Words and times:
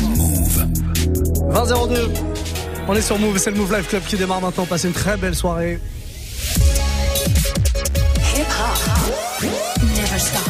Move. 0.00 0.66
20-02. 1.50 2.08
On 2.88 2.94
est 2.94 3.02
sur 3.02 3.18
Move, 3.18 3.38
c'est 3.38 3.50
le 3.50 3.56
Move 3.56 3.72
Live 3.74 3.86
Club 3.86 4.02
qui 4.04 4.16
démarre 4.16 4.40
maintenant. 4.40 4.64
Passez 4.66 4.88
une 4.88 4.94
très 4.94 5.16
belle 5.16 5.34
soirée. 5.34 5.78
Hip 8.36 8.40
hop 8.40 9.44
never 9.82 10.18
stop. 10.18 10.40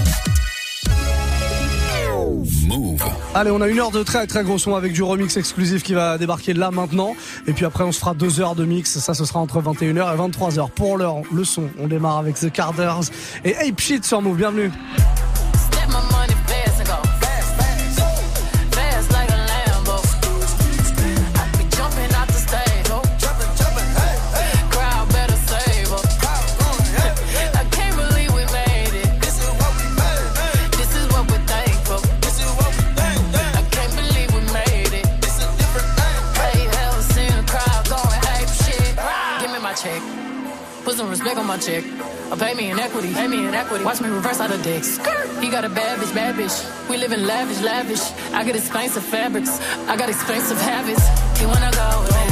Move. 2.68 3.02
Allez, 3.34 3.50
on 3.50 3.60
a 3.60 3.68
une 3.68 3.78
heure 3.78 3.90
de 3.90 4.02
très 4.02 4.26
très 4.26 4.42
gros 4.44 4.58
son 4.58 4.74
avec 4.74 4.92
du 4.92 5.02
remix 5.02 5.36
exclusif 5.36 5.82
qui 5.82 5.94
va 5.94 6.18
débarquer 6.18 6.54
là 6.54 6.70
maintenant. 6.70 7.14
Et 7.46 7.52
puis 7.52 7.64
après, 7.64 7.84
on 7.84 7.92
se 7.92 7.98
fera 7.98 8.14
deux 8.14 8.40
heures 8.40 8.54
de 8.54 8.64
mix. 8.64 8.98
Ça, 8.98 9.14
ce 9.14 9.24
sera 9.24 9.40
entre 9.40 9.60
21h 9.60 10.14
et 10.14 10.18
23h. 10.18 10.70
Pour 10.70 10.98
l'heure, 10.98 11.16
le 11.32 11.44
son, 11.44 11.68
on 11.80 11.88
démarre 11.88 12.18
avec 12.18 12.36
The 12.36 12.50
Carders 12.50 13.00
et 13.44 13.56
Ape 13.56 13.80
Shit 13.80 14.04
sur 14.04 14.22
Move. 14.22 14.36
Bienvenue. 14.36 14.70
Pay 42.36 42.54
me 42.54 42.70
in 42.70 42.78
equity, 42.80 43.14
pay 43.14 43.28
me 43.28 43.46
in 43.46 43.54
equity. 43.54 43.84
Watch 43.84 44.00
me 44.00 44.08
reverse 44.08 44.40
out 44.40 44.50
of 44.50 44.62
dicks. 44.62 44.98
He 45.40 45.48
got 45.50 45.64
a 45.64 45.68
bad 45.68 46.00
bitch, 46.00 46.14
bad 46.14 46.34
bitch. 46.34 46.88
We 46.88 46.96
live 46.96 47.12
in 47.12 47.26
lavish, 47.26 47.60
lavish. 47.60 48.02
I 48.32 48.44
got 48.44 48.56
expensive 48.56 49.04
fabrics. 49.04 49.60
I 49.88 49.96
got 49.96 50.08
expensive 50.08 50.60
habits. 50.60 51.06
He 51.38 51.46
wanna 51.46 51.70
go 51.72 52.23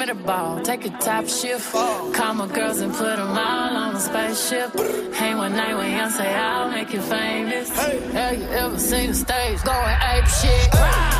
me 0.00 0.06
the 0.06 0.14
ball. 0.14 0.60
Take 0.62 0.86
a 0.86 0.90
top 0.98 1.28
shift. 1.28 1.72
Call 1.72 2.34
my 2.34 2.46
girls 2.48 2.80
and 2.80 2.92
put 2.92 3.16
them 3.16 3.36
all 3.36 3.76
on 3.76 3.94
a 3.94 4.00
spaceship. 4.00 4.72
Hang 5.14 5.36
one 5.36 5.52
night 5.52 5.74
with 5.74 5.84
Beyonce, 5.84 6.26
I'll 6.34 6.70
make 6.70 6.92
you 6.92 7.02
famous. 7.02 7.68
Hey. 7.68 8.00
Have 8.12 8.38
you 8.38 8.44
ever 8.44 8.78
seen 8.78 9.08
the 9.08 9.14
stage 9.14 9.62
going 9.62 9.96
ape 10.12 10.26
shit? 10.26 10.70
Step 10.72 11.19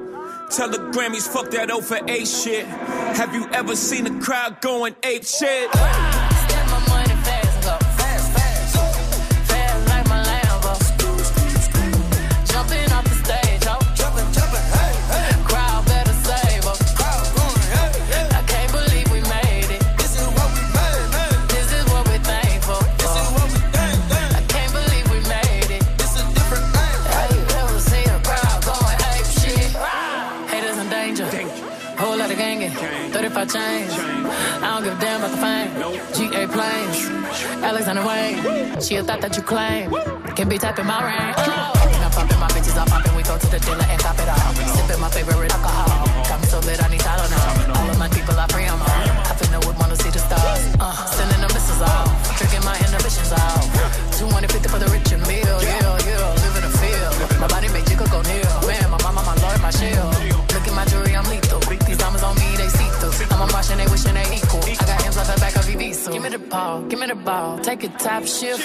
Tell 0.51 0.67
the 0.67 0.79
Grammys, 0.91 1.29
fuck 1.29 1.49
that 1.51 1.71
O 1.71 1.79
for 1.79 1.97
8 2.09 2.27
shit. 2.27 2.65
Have 2.65 3.33
you 3.33 3.47
ever 3.53 3.73
seen 3.73 4.05
a 4.05 4.21
crowd 4.21 4.59
going 4.59 4.95
ape 5.01 5.23
shit? 5.23 5.69
She 38.81 38.95
a 38.95 39.03
thought 39.03 39.21
that 39.21 39.37
you 39.37 39.43
claim. 39.43 39.93
Can 40.35 40.49
be 40.49 40.57
tapping 40.57 40.87
my 40.87 40.97
ring. 41.05 41.33
Oh. 41.37 41.71
I'm 42.01 42.09
popping 42.09 42.39
my 42.39 42.47
bitches, 42.49 42.75
I'm 42.75 42.87
popping. 42.87 43.13
We 43.15 43.21
go 43.21 43.37
to 43.37 43.47
the 43.47 43.59
dealer 43.59 43.85
and 43.85 44.01
cop 44.01 44.17
it 44.17 44.27
all. 44.27 44.53
Sipping 44.57 44.99
my 44.99 45.09
favorite 45.09 45.53
alcohol. 45.53 46.09
Got 46.25 46.41
me 46.41 46.47
so 46.47 46.59
lit, 46.65 46.81
I 46.81 46.89
need 46.89 46.99
Tylenol. 46.99 47.77
All 47.77 47.89
of 47.89 47.99
my 47.99 48.09
people, 48.09 48.33
I 48.33 48.47
free 48.47 48.65
'em 48.65 48.81
all. 48.81 49.05
I 49.29 49.33
finna 49.37 49.63
would 49.65 49.77
wanna 49.77 49.95
see 49.95 50.09
the 50.09 50.17
stars. 50.17 50.65
Uh, 50.81 50.97
give 67.13 67.25
ball. 67.25 67.57
Take 67.59 67.83
a 67.83 67.89
top 67.89 68.25
shift. 68.25 68.63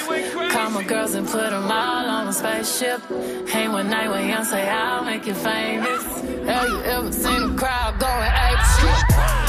Call 0.51 0.71
my 0.71 0.85
girls 0.85 1.15
and 1.15 1.27
put 1.27 1.51
them 1.51 1.65
all 1.65 2.07
on 2.07 2.29
a 2.29 2.33
spaceship. 2.33 3.01
Hang 3.49 3.73
one 3.73 3.91
night 3.91 4.09
with 4.09 4.21
Beyonce, 4.21 4.69
I'll 4.69 5.05
make 5.05 5.27
you 5.27 5.35
famous. 5.35 6.05
Have 6.47 6.69
you 6.69 6.83
ever 6.83 7.13
seen 7.13 7.43
a 7.43 7.57
crowd 7.57 7.99
going 7.99 8.31
ape 8.47 8.59
shit? 8.79 9.46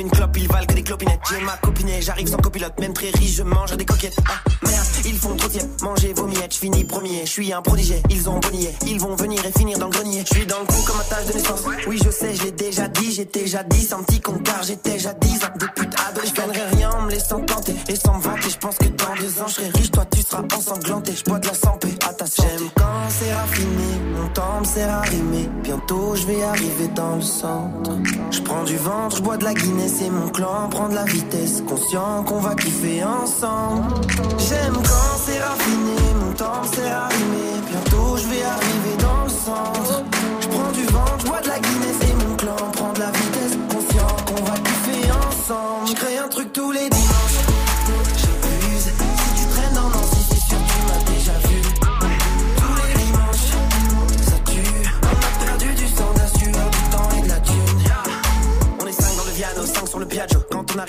Une 0.00 0.10
clope, 0.10 0.36
ils 0.36 0.48
valent 0.48 0.66
que 0.66 0.74
des 0.74 0.82
clopinettes. 0.82 1.20
J'ai 1.30 1.40
ma 1.44 1.56
copinet, 1.56 2.00
j'arrive 2.02 2.28
sans 2.28 2.38
copilote, 2.38 2.78
même 2.80 2.92
très 2.92 3.10
riche, 3.10 3.36
je 3.36 3.42
mange 3.42 3.76
des 3.76 3.84
coquettes. 3.84 4.16
Ah 4.26 4.50
merde, 4.64 4.86
ils 5.04 5.16
font 5.16 5.36
trop 5.36 5.48
tiède, 5.48 5.68
manger 5.82 6.12
vos 6.14 6.26
miettes, 6.26 6.54
je 6.54 6.58
finis 6.58 6.84
premier, 6.84 7.22
je 7.24 7.30
suis 7.30 7.52
un 7.52 7.62
prodigé, 7.62 8.02
ils 8.10 8.28
ont 8.28 8.38
bonnier, 8.40 8.74
ils 8.86 8.98
vont 8.98 9.14
venir 9.14 9.44
et 9.44 9.52
finir 9.52 9.78
dans 9.78 9.86
le 9.86 9.92
grenier. 9.92 10.24
Je 10.28 10.34
suis 10.34 10.46
dans 10.46 10.60
le 10.60 10.66
coup 10.66 10.82
comme 10.86 10.96
ma 10.96 11.04
tâche 11.04 11.26
de 11.26 11.32
naissance. 11.34 11.62
Oui, 11.86 12.00
je 12.04 12.10
sais, 12.10 12.34
je 12.34 12.44
l'ai 12.44 12.52
déjà 12.52 12.88
dit, 12.88 13.12
j'étais 13.12 13.46
jadis 13.46 13.92
un 13.92 14.02
petit 14.02 14.20
con 14.20 14.38
car 14.44 14.62
j'étais 14.62 14.98
jadis 14.98 15.38
un 15.44 15.56
des 15.58 15.66
putes 15.74 15.94
ado. 16.08 16.20
Je 16.24 16.32
gagnerai 16.32 16.76
rien 16.76 16.90
en 16.90 17.02
me 17.02 17.10
laissant 17.10 17.40
tenter 17.40 17.74
et 17.88 17.96
sans 17.96 18.16
me 18.16 18.22
vanter. 18.22 18.50
Je 18.50 18.58
pense 18.58 18.76
que 18.76 18.86
dans 18.86 19.14
deux 19.20 19.40
ans, 19.40 19.46
je 19.46 19.54
serai 19.54 19.68
riche, 19.70 19.90
ensanglanté. 20.34 21.12
Je 21.14 21.24
de 21.38 21.46
la 21.46 21.54
santé 21.54 21.88
à. 22.06 22.12
J'aime 22.24 22.68
quand 22.76 23.08
c'est 23.08 23.32
raffiné, 23.32 24.00
mon 24.16 24.28
temps 24.28 24.60
me 24.60 24.64
sert 24.64 24.90
à 24.90 25.00
rimer. 25.02 25.48
Bientôt, 25.62 26.14
je 26.14 26.26
vais 26.26 26.42
arriver 26.42 26.88
dans 26.94 27.16
le 27.16 27.22
centre. 27.22 27.90
Je 28.30 28.40
prends 28.40 28.64
du 28.64 28.76
ventre, 28.76 29.16
je 29.16 29.22
bois 29.22 29.36
de 29.36 29.44
la 29.44 29.54
Guinness 29.54 30.00
et 30.02 30.10
mon 30.10 30.28
clan 30.28 30.68
prend 30.70 30.88
de 30.88 30.94
la 30.94 31.04
vitesse. 31.04 31.62
Conscient 31.66 32.24
qu'on 32.24 32.40
va 32.40 32.54
kiffer 32.54 33.02
ensemble. 33.04 33.94
J'aime 34.38 34.74
quand 34.74 35.18
c'est 35.24 35.40
raffiné, 35.40 35.96
mon 36.20 36.32
temps 36.32 36.62
me 36.62 36.76
sert. 36.76 37.08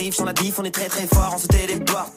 Arrive 0.03 0.15
sur 0.15 0.25
la 0.25 0.33
diff, 0.33 0.59
on 0.59 0.65
est 0.65 0.71
très 0.71 0.89
très 0.89 1.07
fort, 1.07 1.31
on 1.33 1.38
se 1.38 1.47
téléporte. 1.47 2.11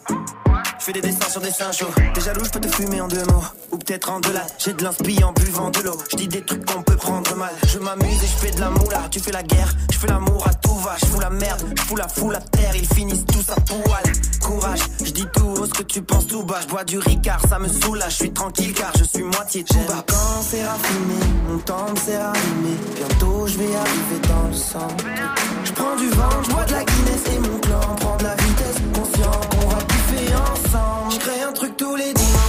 Fais 0.86 0.92
des 0.92 1.00
dessins 1.00 1.28
sur 1.28 1.40
des 1.40 1.50
seins 1.50 1.72
chauds. 1.72 1.90
T'es 2.14 2.20
jaloux, 2.20 2.44
je 2.44 2.50
peux 2.50 2.60
te 2.60 2.68
fumer 2.68 3.00
en 3.00 3.08
deux 3.08 3.24
mots. 3.24 3.42
Ou 3.72 3.76
peut-être 3.76 4.08
en 4.08 4.20
deux 4.20 4.32
là. 4.32 4.46
J'ai 4.56 4.72
de 4.72 4.84
l'inspi 4.84 5.18
en 5.24 5.32
buvant 5.32 5.70
de 5.70 5.80
l'eau. 5.80 5.98
Je 6.12 6.16
dis 6.16 6.28
des 6.28 6.42
trucs 6.42 6.64
qu'on 6.64 6.80
peut 6.84 6.94
prendre 6.94 7.34
mal. 7.34 7.50
Je 7.66 7.80
m'amuse 7.80 8.22
et 8.22 8.26
je 8.28 8.36
fais 8.46 8.52
de 8.52 8.60
la 8.60 8.70
moula. 8.70 9.02
Tu 9.10 9.18
fais 9.18 9.32
la 9.32 9.42
guerre, 9.42 9.74
je 9.90 9.98
fais 9.98 10.06
l'amour 10.06 10.46
à 10.46 10.54
tout 10.54 10.76
va. 10.76 10.94
Je 11.00 11.06
fous 11.06 11.18
la 11.18 11.30
merde, 11.30 11.60
je 11.76 11.82
fous 11.82 11.96
la 11.96 12.06
foule 12.06 12.36
à 12.36 12.40
terre. 12.40 12.70
Ils 12.76 12.86
finissent 12.86 13.24
tous 13.24 13.50
à 13.50 13.56
poil. 13.62 14.12
Courage, 14.40 14.78
je 15.04 15.10
dis 15.10 15.26
tout 15.34 15.48
haut 15.58 15.66
ce 15.66 15.72
que 15.72 15.82
tu 15.82 16.02
penses 16.02 16.28
tout 16.28 16.44
bas. 16.44 16.60
Je 16.62 16.68
bois 16.68 16.84
du 16.84 16.98
ricard, 16.98 17.40
ça 17.48 17.58
me 17.58 17.66
soulage. 17.66 18.12
Je 18.12 18.16
suis 18.18 18.32
tranquille 18.32 18.72
car 18.72 18.92
je 18.96 19.02
suis 19.02 19.24
moitié 19.24 19.64
tout 19.64 19.74
bas. 19.88 20.04
Quand 20.06 20.42
c'est 20.48 20.64
raffiné, 20.64 21.18
mon 21.48 21.58
temps 21.58 21.90
me 21.90 21.96
sert 21.98 22.26
à 22.26 22.30
rimer. 22.30 22.76
Bientôt 22.94 23.44
je 23.48 23.58
vais 23.58 23.74
arriver 23.74 24.20
dans 24.28 24.46
le 24.46 24.54
centre. 24.54 25.04
Je 25.64 25.72
prends 25.72 25.96
du 25.96 26.08
vent, 26.10 26.42
je 26.44 26.50
bois 26.52 26.64
de 26.64 26.72
la 26.74 26.84
Guinness 26.84 27.22
et 27.34 27.38
mon 27.40 27.58
clan 27.58 27.80
prend 27.96 28.16
de 28.18 28.22
la 28.22 28.36
vitesse. 28.36 28.76
Conscient 28.94 29.55
ensemble. 30.76 31.18
Crée 31.18 31.42
un 31.42 31.52
truc 31.52 31.76
tous 31.76 31.96
les 31.96 32.12
dimanches. 32.12 32.45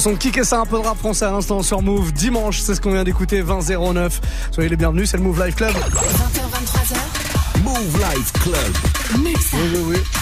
Le 0.00 0.02
son 0.02 0.12
de 0.12 0.16
kick 0.16 0.42
ça 0.46 0.60
un 0.60 0.64
peu 0.64 0.78
de 0.78 0.82
rap 0.82 0.96
français 0.96 1.26
à 1.26 1.30
l'instant 1.30 1.62
sur 1.62 1.82
Move. 1.82 2.10
Dimanche, 2.12 2.60
c'est 2.60 2.74
ce 2.74 2.80
qu'on 2.80 2.92
vient 2.92 3.04
d'écouter, 3.04 3.42
2009. 3.42 4.18
Soyez 4.50 4.70
les 4.70 4.76
bienvenus, 4.76 5.10
c'est 5.10 5.18
le 5.18 5.22
Move 5.22 5.44
Live 5.44 5.54
Club. 5.54 5.74
20h, 5.74 6.40
23h, 6.56 7.62
Move 7.62 7.98
Life 7.98 8.32
Club. 8.32 9.22
Muxa. 9.22 9.58
Oui, 9.58 9.70
oui, 9.74 9.82
oui. 9.88 10.19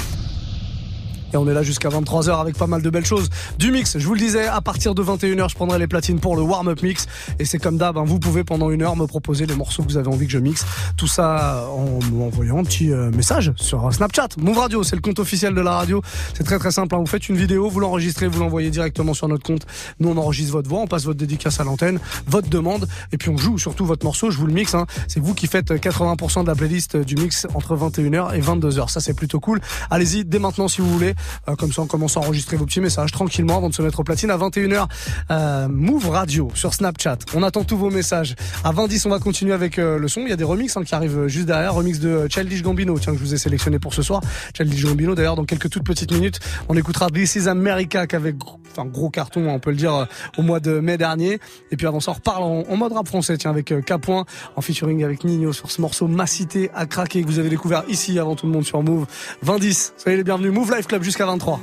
Et 1.32 1.36
on 1.36 1.46
est 1.48 1.52
là 1.54 1.62
jusqu'à 1.62 1.88
23h 1.88 2.40
avec 2.40 2.56
pas 2.56 2.66
mal 2.66 2.82
de 2.82 2.90
belles 2.90 3.04
choses. 3.04 3.28
Du 3.58 3.70
mix, 3.70 3.98
je 3.98 4.06
vous 4.06 4.14
le 4.14 4.20
disais, 4.20 4.46
à 4.46 4.60
partir 4.60 4.94
de 4.94 5.02
21h, 5.02 5.50
je 5.50 5.54
prendrai 5.54 5.78
les 5.78 5.86
platines 5.86 6.20
pour 6.20 6.36
le 6.36 6.42
warm-up 6.42 6.82
mix. 6.82 7.06
Et 7.38 7.44
c'est 7.44 7.58
comme 7.58 7.76
d'hab, 7.78 7.98
hein, 7.98 8.04
vous 8.06 8.18
pouvez 8.18 8.44
pendant 8.44 8.70
une 8.70 8.82
heure 8.82 8.96
me 8.96 9.06
proposer 9.06 9.46
les 9.46 9.54
morceaux 9.54 9.82
que 9.82 9.88
vous 9.88 9.96
avez 9.98 10.08
envie 10.08 10.26
que 10.26 10.32
je 10.32 10.38
mixe. 10.38 10.64
Tout 10.96 11.06
ça 11.06 11.66
en 11.70 11.98
m'envoyant 12.12 12.58
un 12.58 12.64
petit 12.64 12.90
euh, 12.92 13.10
message 13.10 13.52
sur 13.56 13.92
Snapchat. 13.92 14.28
Move 14.38 14.58
Radio, 14.58 14.82
c'est 14.82 14.96
le 14.96 15.02
compte 15.02 15.18
officiel 15.18 15.54
de 15.54 15.60
la 15.60 15.72
radio. 15.72 16.02
C'est 16.34 16.44
très 16.44 16.58
très 16.58 16.70
simple. 16.70 16.94
hein. 16.94 16.98
Vous 16.98 17.06
faites 17.06 17.28
une 17.28 17.36
vidéo, 17.36 17.68
vous 17.68 17.80
l'enregistrez, 17.80 18.26
vous 18.26 18.40
l'envoyez 18.40 18.70
directement 18.70 19.14
sur 19.14 19.28
notre 19.28 19.42
compte. 19.44 19.66
Nous, 20.00 20.08
on 20.08 20.16
enregistre 20.16 20.52
votre 20.52 20.68
voix, 20.68 20.80
on 20.80 20.86
passe 20.86 21.04
votre 21.04 21.18
dédicace 21.18 21.60
à 21.60 21.64
l'antenne, 21.64 22.00
votre 22.26 22.48
demande, 22.48 22.88
et 23.12 23.18
puis 23.18 23.28
on 23.30 23.36
joue 23.36 23.58
surtout 23.58 23.84
votre 23.84 24.04
morceau. 24.04 24.30
Je 24.30 24.38
vous 24.38 24.46
le 24.46 24.52
mixe. 24.52 24.74
hein. 24.74 24.86
C'est 25.08 25.20
vous 25.20 25.34
qui 25.34 25.46
faites 25.46 25.70
80% 25.72 26.42
de 26.42 26.46
la 26.46 26.54
playlist 26.54 26.96
du 26.96 27.16
mix 27.16 27.46
entre 27.54 27.76
21h 27.76 28.34
et 28.34 28.40
22h. 28.40 28.88
Ça, 28.88 29.00
c'est 29.00 29.14
plutôt 29.14 29.40
cool. 29.40 29.60
Allez-y 29.90 30.24
dès 30.24 30.38
maintenant 30.38 30.68
si 30.68 30.80
vous 30.80 30.90
voulez. 30.90 31.14
Euh, 31.48 31.56
comme 31.56 31.72
ça, 31.72 31.82
on 31.82 31.86
commence 31.86 32.16
à 32.16 32.20
enregistrer 32.20 32.56
vos 32.56 32.66
petits 32.66 32.80
messages 32.80 33.12
tranquillement 33.12 33.56
avant 33.56 33.68
de 33.68 33.74
se 33.74 33.82
mettre 33.82 34.00
au 34.00 34.04
platine 34.04 34.30
à 34.30 34.36
21h. 34.36 34.86
Euh, 35.30 35.68
Move 35.68 36.08
Radio 36.10 36.50
sur 36.54 36.74
Snapchat. 36.74 37.18
On 37.34 37.42
attend 37.42 37.64
tous 37.64 37.76
vos 37.76 37.90
messages. 37.90 38.34
À 38.64 38.72
20h10, 38.72 39.06
on 39.06 39.10
va 39.10 39.18
continuer 39.18 39.52
avec 39.52 39.78
euh, 39.78 39.98
le 39.98 40.08
son. 40.08 40.20
Il 40.22 40.28
y 40.28 40.32
a 40.32 40.36
des 40.36 40.44
remixes 40.44 40.76
hein, 40.76 40.84
qui 40.84 40.94
arrivent 40.94 41.26
juste 41.26 41.46
derrière. 41.46 41.74
Remix 41.74 41.98
de 41.98 42.28
Childish 42.28 42.62
Gambino, 42.62 42.98
tiens, 42.98 43.12
que 43.12 43.18
je 43.18 43.24
vous 43.24 43.34
ai 43.34 43.38
sélectionné 43.38 43.78
pour 43.78 43.94
ce 43.94 44.02
soir. 44.02 44.20
Childish 44.56 44.84
Gambino, 44.84 45.14
d'ailleurs, 45.14 45.36
dans 45.36 45.44
quelques 45.44 45.70
toutes 45.70 45.84
petites 45.84 46.12
minutes, 46.12 46.40
on 46.68 46.76
écoutera 46.76 47.08
This 47.08 47.36
is 47.36 47.48
America, 47.48 48.06
qu'avec 48.06 48.36
gros, 48.36 48.60
enfin, 48.72 48.86
gros 48.86 49.10
carton, 49.10 49.48
on 49.48 49.58
peut 49.58 49.70
le 49.70 49.76
dire, 49.76 50.06
au 50.36 50.42
mois 50.42 50.60
de 50.60 50.80
mai 50.80 50.98
dernier. 50.98 51.40
Et 51.70 51.76
puis 51.76 51.86
avant 51.86 52.00
ça, 52.00 52.12
on 52.12 52.14
reparle 52.14 52.42
en, 52.42 52.76
mode 52.76 52.92
rap 52.92 53.06
français, 53.08 53.36
tiens, 53.36 53.50
avec 53.50 53.74
K-Point, 53.84 54.24
en 54.56 54.60
featuring 54.60 55.04
avec 55.04 55.24
Nino 55.24 55.52
sur 55.52 55.70
ce 55.70 55.80
morceau 55.80 56.06
Ma 56.06 56.26
Cité 56.26 56.70
à 56.74 56.86
craquer, 56.86 57.22
que 57.22 57.26
vous 57.26 57.38
avez 57.38 57.48
découvert 57.48 57.82
ici 57.88 58.18
avant 58.18 58.36
tout 58.36 58.46
le 58.46 58.52
monde 58.52 58.64
sur 58.64 58.82
Move. 58.82 59.06
20-10, 59.44 59.92
soyez 59.96 60.16
les 60.16 60.24
bienvenus. 60.24 60.52
Move 60.52 60.74
Life 60.74 60.86
Club 60.86 61.02
jusqu'à 61.08 61.24
23. 61.24 61.60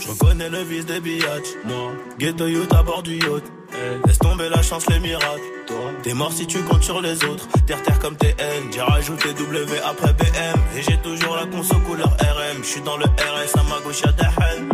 Je 0.00 0.08
reconnais 0.08 0.48
le 0.50 0.62
vice 0.62 0.84
des 0.84 0.98
biatchs, 0.98 1.54
moi. 1.64 1.92
Ghetto 2.18 2.48
youth 2.48 2.72
à 2.72 2.82
bord 2.82 3.04
du 3.04 3.14
yacht. 3.14 3.44
Eh, 3.72 4.08
laisse 4.08 4.18
tomber 4.18 4.48
la 4.48 4.60
chance, 4.60 4.88
les 4.88 4.98
miracles. 4.98 5.40
Toi, 5.68 5.92
t'es 6.02 6.14
mort 6.14 6.32
si 6.32 6.48
tu 6.48 6.58
comptes 6.62 6.82
sur 6.82 7.00
les 7.00 7.22
autres. 7.24 7.46
Terre 7.64 7.80
terre 7.84 8.00
comme 8.00 8.16
TN, 8.16 8.72
j'ai 8.72 8.80
rajouté 8.80 9.34
W 9.34 9.78
après 9.84 10.12
BM. 10.14 10.58
Et 10.76 10.82
j'ai 10.82 10.98
toujours 10.98 11.36
la 11.36 11.46
conso 11.46 11.76
couleur 11.86 12.08
RM. 12.08 12.64
J'suis 12.64 12.80
dans 12.80 12.96
le 12.96 13.04
RS, 13.04 13.56
à 13.56 13.62
ma 13.62 13.78
gauche 13.84 14.00
y'a 14.04 14.10
des 14.10 14.24
haines. 14.24 14.68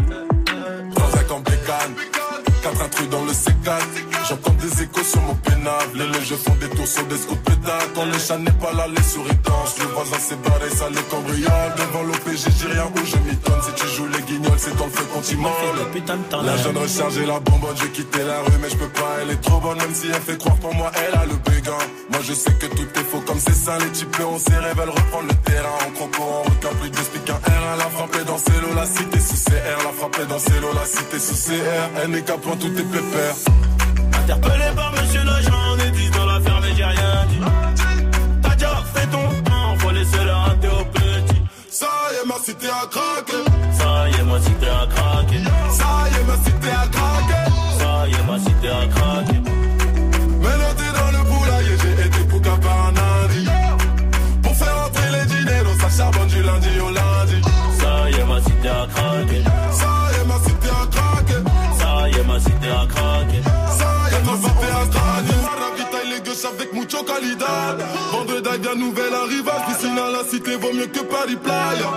Dans 0.94 1.18
un 1.18 1.24
4 2.64 2.80
intrus 2.80 3.08
dans 3.10 3.22
le 3.26 3.32
C4. 3.32 4.04
J'entends 4.26 4.54
des 4.54 4.82
échos 4.82 5.04
sur 5.04 5.20
mon 5.20 5.34
pénable. 5.34 5.98
Les 5.98 6.06
légers 6.06 6.36
font 6.36 6.54
des 6.54 6.68
tours 6.70 6.86
sur 6.86 7.04
des 7.04 7.18
scouts 7.18 7.36
pétards. 7.36 7.92
Ton 7.94 8.10
échat 8.10 8.38
n'est 8.38 8.50
pas 8.52 8.72
là, 8.72 8.86
les 8.88 9.02
souritances. 9.02 9.78
Le 9.80 9.84
voisin 9.92 10.18
s'est 10.18 10.36
barré, 10.36 10.70
ça 10.70 10.88
les 10.88 11.02
cambriole. 11.12 11.72
Devant 11.76 12.04
l'OPG, 12.04 12.48
j'ai 12.58 12.68
rien 12.68 12.88
où 12.88 13.04
je 13.04 13.16
m'étonne. 13.16 13.60
Si 13.66 13.72
tu 13.74 13.86
joues 13.94 14.06
les 14.06 14.22
guignols, 14.22 14.56
c'est 14.56 14.74
dans 14.78 14.86
le 14.86 14.90
feu 14.90 15.04
qu'on 15.12 16.42
La 16.42 16.56
jeune 16.56 16.78
recharge 16.78 17.18
et 17.18 17.26
la 17.26 17.38
bonbonne, 17.40 17.76
j'ai 17.76 17.90
quitté 17.90 18.22
la 18.24 18.40
rue, 18.40 18.58
mais 18.62 18.70
je 18.70 18.76
peux 18.76 18.88
pas. 18.88 19.12
Elle 19.20 19.30
est 19.32 19.42
trop 19.42 19.60
bonne, 19.60 19.76
même 19.76 19.94
si 19.94 20.06
elle 20.06 20.22
fait 20.22 20.38
croire 20.38 20.56
pour 20.56 20.74
moi, 20.74 20.90
elle 21.06 21.14
a 21.14 21.26
le 21.26 21.36
béguin. 21.50 21.76
Moi, 22.10 22.20
je 22.22 22.32
sais 22.32 22.52
que 22.52 22.66
tout 22.66 22.88
est 22.98 23.04
faux 23.04 23.22
comme 23.26 23.40
c'est 23.40 23.54
ça. 23.54 23.76
Les 23.78 23.90
types, 23.90 24.16
on 24.24 24.38
s'y 24.38 24.54
rêve, 24.54 24.80
Elle 24.82 24.88
reprend 24.88 25.20
le 25.20 25.34
terrain. 25.44 25.68
En 25.86 25.90
croco, 25.92 26.22
en 26.22 26.42
requin, 26.42 26.74
plus 26.80 26.90
de 26.90 26.96
speak 26.96 27.28
R. 27.28 27.40
Elle 27.74 27.80
a 27.80 27.90
frappé 27.90 28.24
dans 28.24 28.36
l'eau, 28.36 28.74
la 28.74 28.86
cité 28.86 29.20
sous 29.20 29.50
CR. 29.50 29.84
La 29.84 29.92
frappé 29.92 30.24
dans 30.26 30.60
l'eau, 30.60 30.72
la 30.74 30.86
cité 30.86 31.18
sous 31.18 31.34
CR. 31.34 32.02
Elle 32.02 32.10
n'est 32.10 32.22
qu'à 32.22 32.38
tout 32.56 32.66
est 32.66 32.84
pépère. 32.84 33.34
Interpellé 34.20 34.64
par 34.76 34.92
monsieur 34.92 35.24
l'agent, 35.24 35.60
on 35.72 35.78
est 35.78 35.90
10 35.90 36.10
dans 36.10 36.26
l'affaire, 36.26 36.60
mais 36.62 36.74
j'ai 36.76 36.84
rien 36.84 37.26
dit. 37.28 37.40
T'as 38.42 38.54
déjà 38.54 38.82
fait 38.94 39.06
ton 39.06 39.42
temps, 39.42 39.76
faut 39.78 39.90
laisser 39.90 40.24
leur 40.24 40.40
rater 40.46 40.68
au 40.68 40.84
petit. 40.84 41.42
Ça 41.70 41.86
y 42.12 42.22
est, 42.22 42.26
ma 42.26 42.38
cité 42.44 42.68
a 42.68 42.86
craqué. 42.86 43.33
Bien 68.74 68.86
nouvelle 68.86 69.14
arrivage. 69.14 69.66
Piscine 69.66 69.98
à 69.98 70.10
la 70.10 70.24
cité 70.24 70.56
vaut 70.56 70.72
mieux 70.72 70.86
que 70.86 71.00
Paris 71.00 71.36
Playa. 71.36 71.90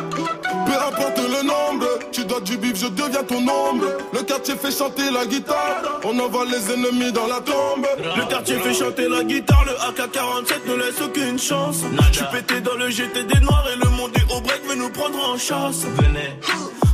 Peu 0.65 0.74
importe 0.74 1.17
le 1.17 1.46
nombre, 1.46 1.88
tu 2.12 2.24
dois 2.25 2.41
du 2.41 2.57
bif, 2.57 2.75
je 2.75 2.88
deviens 2.88 3.24
ton 3.24 3.38
ombre. 3.38 3.86
Le 4.13 4.22
quartier 4.22 4.55
fait 4.55 4.72
chanter 4.72 5.10
la 5.12 5.25
guitare. 5.25 6.00
On 6.03 6.17
envoie 6.19 6.46
les 6.46 6.72
ennemis 6.72 7.12
dans 7.12 7.27
la 7.27 7.41
tombe. 7.41 7.88
Le 7.98 8.29
quartier 8.29 8.60
fait 8.60 8.74
chanter 8.74 9.07
la 9.07 9.24
guitare, 9.24 9.65
le 9.65 9.72
AK-47 9.72 10.67
ne 10.67 10.75
laisse 10.75 11.01
aucune 11.01 11.39
chance. 11.39 11.84
Je 12.12 12.17
suis 12.17 12.25
pété 12.31 12.62
dans 12.62 12.75
le 12.75 12.89
GT 12.89 13.24
des 13.24 13.39
noirs 13.39 13.65
et 13.74 13.77
le 13.77 13.89
monde 13.91 14.12
est 14.15 14.34
au 14.34 14.41
break 14.41 14.62
veut 14.67 14.75
nous 14.75 14.89
prendre 14.89 15.17
en 15.29 15.38
chasse. 15.38 15.84
Venez. 15.84 16.38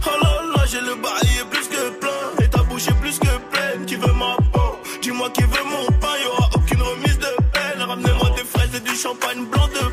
Oh 0.05 0.09
là 0.21 0.29
là, 0.55 0.63
j'ai 0.69 0.81
le 0.81 0.95
bailli 0.95 1.39
plus 1.49 1.67
que 1.67 1.89
plein 1.99 2.43
et 2.43 2.47
ta 2.47 2.63
bouche 2.63 2.87
est 2.87 2.99
plus 3.01 3.19
que 3.19 3.37
pleine. 3.51 3.85
Qui 3.85 3.95
veut 3.95 4.13
ma 4.13 4.37
champagne 9.03 9.45
blanc 9.47 9.67
de 9.67 9.92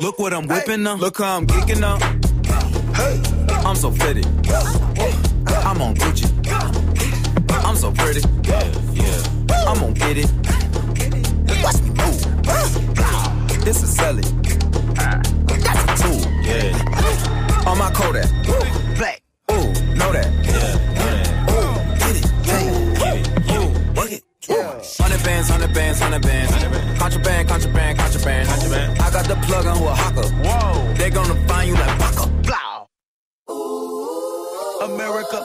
Look 0.00 0.18
what 0.18 0.32
I'm 0.32 0.46
whipping 0.48 0.86
up. 0.86 0.98
Look 1.00 1.18
how 1.18 1.36
I'm 1.36 1.46
geeking 1.46 1.80
now. 1.80 1.98
I'm 3.66 3.76
so 3.76 3.90
pretty. 3.90 4.22
I'm 5.64 5.80
on 5.80 5.94
Gucci. 5.94 6.26
I'm 7.64 7.76
so 7.76 7.92
pretty. 7.92 8.22
I'm 9.66 9.78
gonna 9.78 9.92
get 9.92 10.18
it. 10.18 10.30
Watch 11.62 11.80
me 11.82 11.90
move. 11.90 13.64
This 13.64 13.82
is 13.82 13.94
Sally. 13.94 14.22
That's 14.94 15.84
a 15.84 16.02
tool. 16.02 16.20
Yeah. 16.42 17.66
On 17.66 17.78
my 17.78 17.90
Kodak. 17.92 18.69
Contraband. 29.50 29.50
I 29.50 29.62
plug 29.62 29.66
on 29.66 29.76
who 29.78 29.86
a 29.86 29.94
hawker. 29.94 30.28
Whoa. 30.48 30.94
They 30.94 31.10
gonna 31.10 31.48
find 31.48 31.68
you 31.68 31.74
like 31.74 31.98
Baka. 31.98 32.26
Blow. 32.42 32.86
America. 34.84 35.44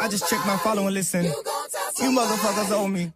I 0.00 0.08
just 0.08 0.28
checked 0.28 0.46
my 0.46 0.56
follow 0.58 0.86
and 0.86 0.94
listen. 0.94 1.24
You 1.24 2.10
motherfuckers 2.10 2.70
owe 2.72 2.88
me. 2.88 3.12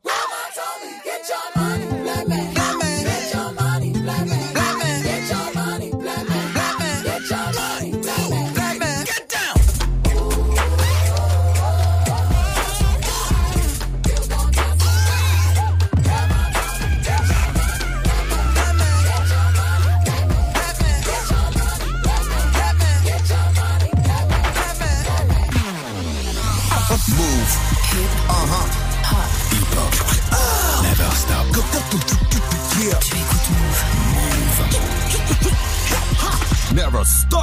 Stop. 37.06 37.40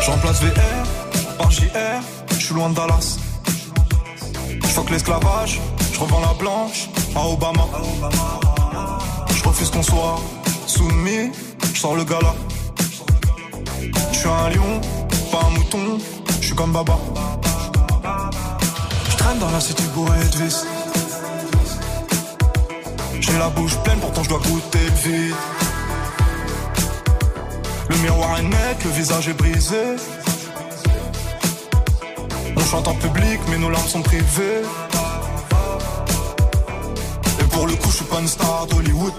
Je 0.00 0.10
remplace 0.10 0.42
VR 0.42 1.36
par 1.36 1.50
JR, 1.50 1.68
je 2.30 2.34
suis 2.34 2.54
loin 2.54 2.70
de 2.70 2.74
Dallas. 2.74 3.18
Que 4.88 4.94
l'esclavage, 4.94 5.60
je 5.92 6.00
revends 6.00 6.20
la 6.20 6.32
blanche 6.32 6.88
à 7.14 7.26
Obama. 7.28 7.64
Je 9.28 9.44
refuse 9.46 9.70
qu'on 9.70 9.82
soit 9.82 10.18
soumis, 10.66 11.30
je 11.78 11.82
sors 11.82 11.94
le 11.94 12.02
gala. 12.02 12.34
Je 14.12 14.18
suis 14.18 14.28
un 14.28 14.48
lion, 14.50 14.80
pas 15.30 15.42
un 15.46 15.50
mouton, 15.50 15.98
je 16.40 16.46
suis 16.46 16.54
comme 16.56 16.72
Baba. 16.72 16.98
Je 19.10 19.16
traîne 19.16 19.38
dans 19.38 19.50
la 19.52 19.60
cité 19.60 19.84
bourrée 19.94 20.18
de 20.32 20.38
vis. 20.42 20.66
J'ai 23.20 23.38
la 23.38 23.48
bouche 23.50 23.76
pleine, 23.84 24.00
pourtant 24.00 24.24
je 24.24 24.28
dois 24.28 24.40
goûter 24.40 24.86
le 24.86 25.08
vide. 25.08 25.34
Le 27.90 27.96
miroir 27.98 28.38
est 28.40 28.42
net, 28.42 28.76
le 28.84 28.90
visage 28.90 29.28
est 29.28 29.34
brisé. 29.34 29.84
On 32.56 32.64
chante 32.64 32.88
en 32.88 32.94
public, 32.94 33.38
mais 33.50 33.58
nos 33.58 33.70
larmes 33.70 33.86
sont 33.86 34.02
privées. 34.02 34.62
Et 37.40 37.44
pour 37.44 37.68
le 37.68 37.74
coup, 37.74 37.88
je 37.90 37.96
suis 37.98 38.04
pas 38.04 38.18
une 38.18 38.26
star 38.26 38.66
d'Hollywood. 38.66 39.14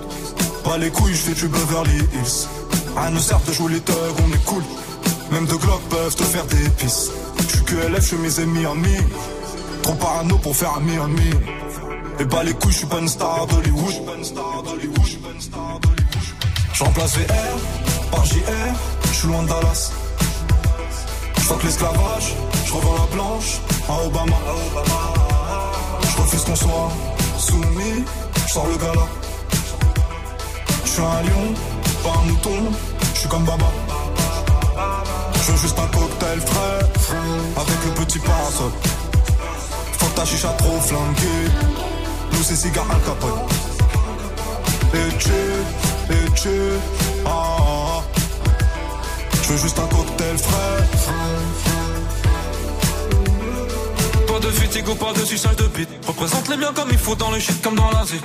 Pas 0.64 0.78
les 0.78 0.90
couilles, 0.90 1.14
je 1.14 1.22
fais 1.22 1.34
du 1.34 1.48
Beverly 1.48 1.98
Hills. 2.14 2.48
Rien 2.96 3.12
ne 3.12 3.20
sert 3.20 3.40
de 3.42 3.54
jouer 3.54 3.74
les 3.74 3.82
thugs, 3.82 3.94
on 4.26 4.34
est 4.34 4.46
cool. 4.46 4.64
Même 5.32 5.46
deux 5.46 5.58
glocks 5.58 5.88
peuvent 5.90 6.16
te 6.16 6.24
faire 6.24 6.46
des 6.46 6.70
pisses. 6.78 7.12
Je 7.40 7.56
suis 7.56 7.64
QLF, 7.66 8.02
je 8.02 8.08
suis 8.08 8.18
mes 8.18 8.40
amis. 8.40 8.66
Trop 9.84 9.94
parano 9.94 10.38
pour 10.38 10.56
faire 10.56 10.74
un 10.78 10.82
mi 10.82 10.94
Et 12.20 12.26
pas 12.26 12.44
les 12.44 12.54
couilles, 12.54 12.72
je 12.72 12.78
suis 12.78 12.88
pas 12.88 13.00
une 13.00 13.08
star 13.08 13.48
d'Hollywood. 13.48 13.94
Je 16.74 16.84
remplace 16.84 17.18
VR 17.18 18.10
par 18.12 18.26
JR, 18.26 18.40
je 19.04 19.14
suis 19.14 19.28
loin 19.28 19.44
de 19.44 19.48
Dallas. 19.50 19.92
Je 21.38 21.54
que 21.56 21.66
l'esclavage, 21.66 22.36
je 22.66 22.74
revends 22.74 22.96
la 22.96 23.16
blanche 23.16 23.60
à 23.90 24.06
Obama. 24.06 24.36
Je 26.04 26.22
refuse 26.22 26.44
qu'on 26.44 26.56
soit 26.56 26.92
soumis, 27.38 28.04
je 28.46 28.52
sors 28.52 28.68
le 28.68 28.78
gala. 28.78 29.19
Je 30.90 30.94
suis 30.96 31.04
un 31.04 31.22
lion, 31.22 31.54
pas 32.04 32.20
un 32.20 32.26
mouton, 32.26 32.72
je 33.14 33.20
suis 33.20 33.30
comme 33.30 33.46
Baba. 33.46 33.68
Je 35.36 35.52
veux 35.52 35.58
juste 35.60 35.78
un 35.78 35.86
cocktail 35.86 36.42
frais, 36.42 36.80
avec 37.58 37.86
le 37.86 37.92
petit 38.04 38.18
parasol. 38.18 38.72
Faut 40.00 40.08
que 40.08 40.16
ta 40.16 40.26
chicha 40.26 40.48
trop 40.58 40.80
flanquée, 40.82 41.46
nous 42.32 42.42
c'est 42.42 42.56
cigare 42.56 42.88
al 42.90 43.00
capone. 43.02 43.40
Et 44.96 45.18
tu, 45.20 45.30
et 46.12 46.32
tu, 46.34 46.50
ah, 47.24 47.30
ah, 47.30 47.62
ah. 47.62 48.04
Je 49.44 49.54
veux 49.54 49.60
juste 49.60 49.78
un 49.78 49.96
cocktail 49.96 50.38
frais. 50.40 50.84
Pas 54.28 54.40
de 54.40 54.52
fatigue 54.52 54.90
ou 54.90 54.96
pas 54.96 55.14
de 55.14 55.24
suçage 55.24 55.56
de 55.56 55.68
bite. 55.68 55.90
Représente 56.08 56.48
les 56.50 56.58
biens 56.58 56.74
comme 56.74 56.90
il 56.90 56.98
faut 56.98 57.16
dans 57.16 57.30
le 57.30 57.40
shit 57.40 57.62
comme 57.62 57.76
dans 57.76 57.92
la 57.92 58.06
zik. 58.06 58.24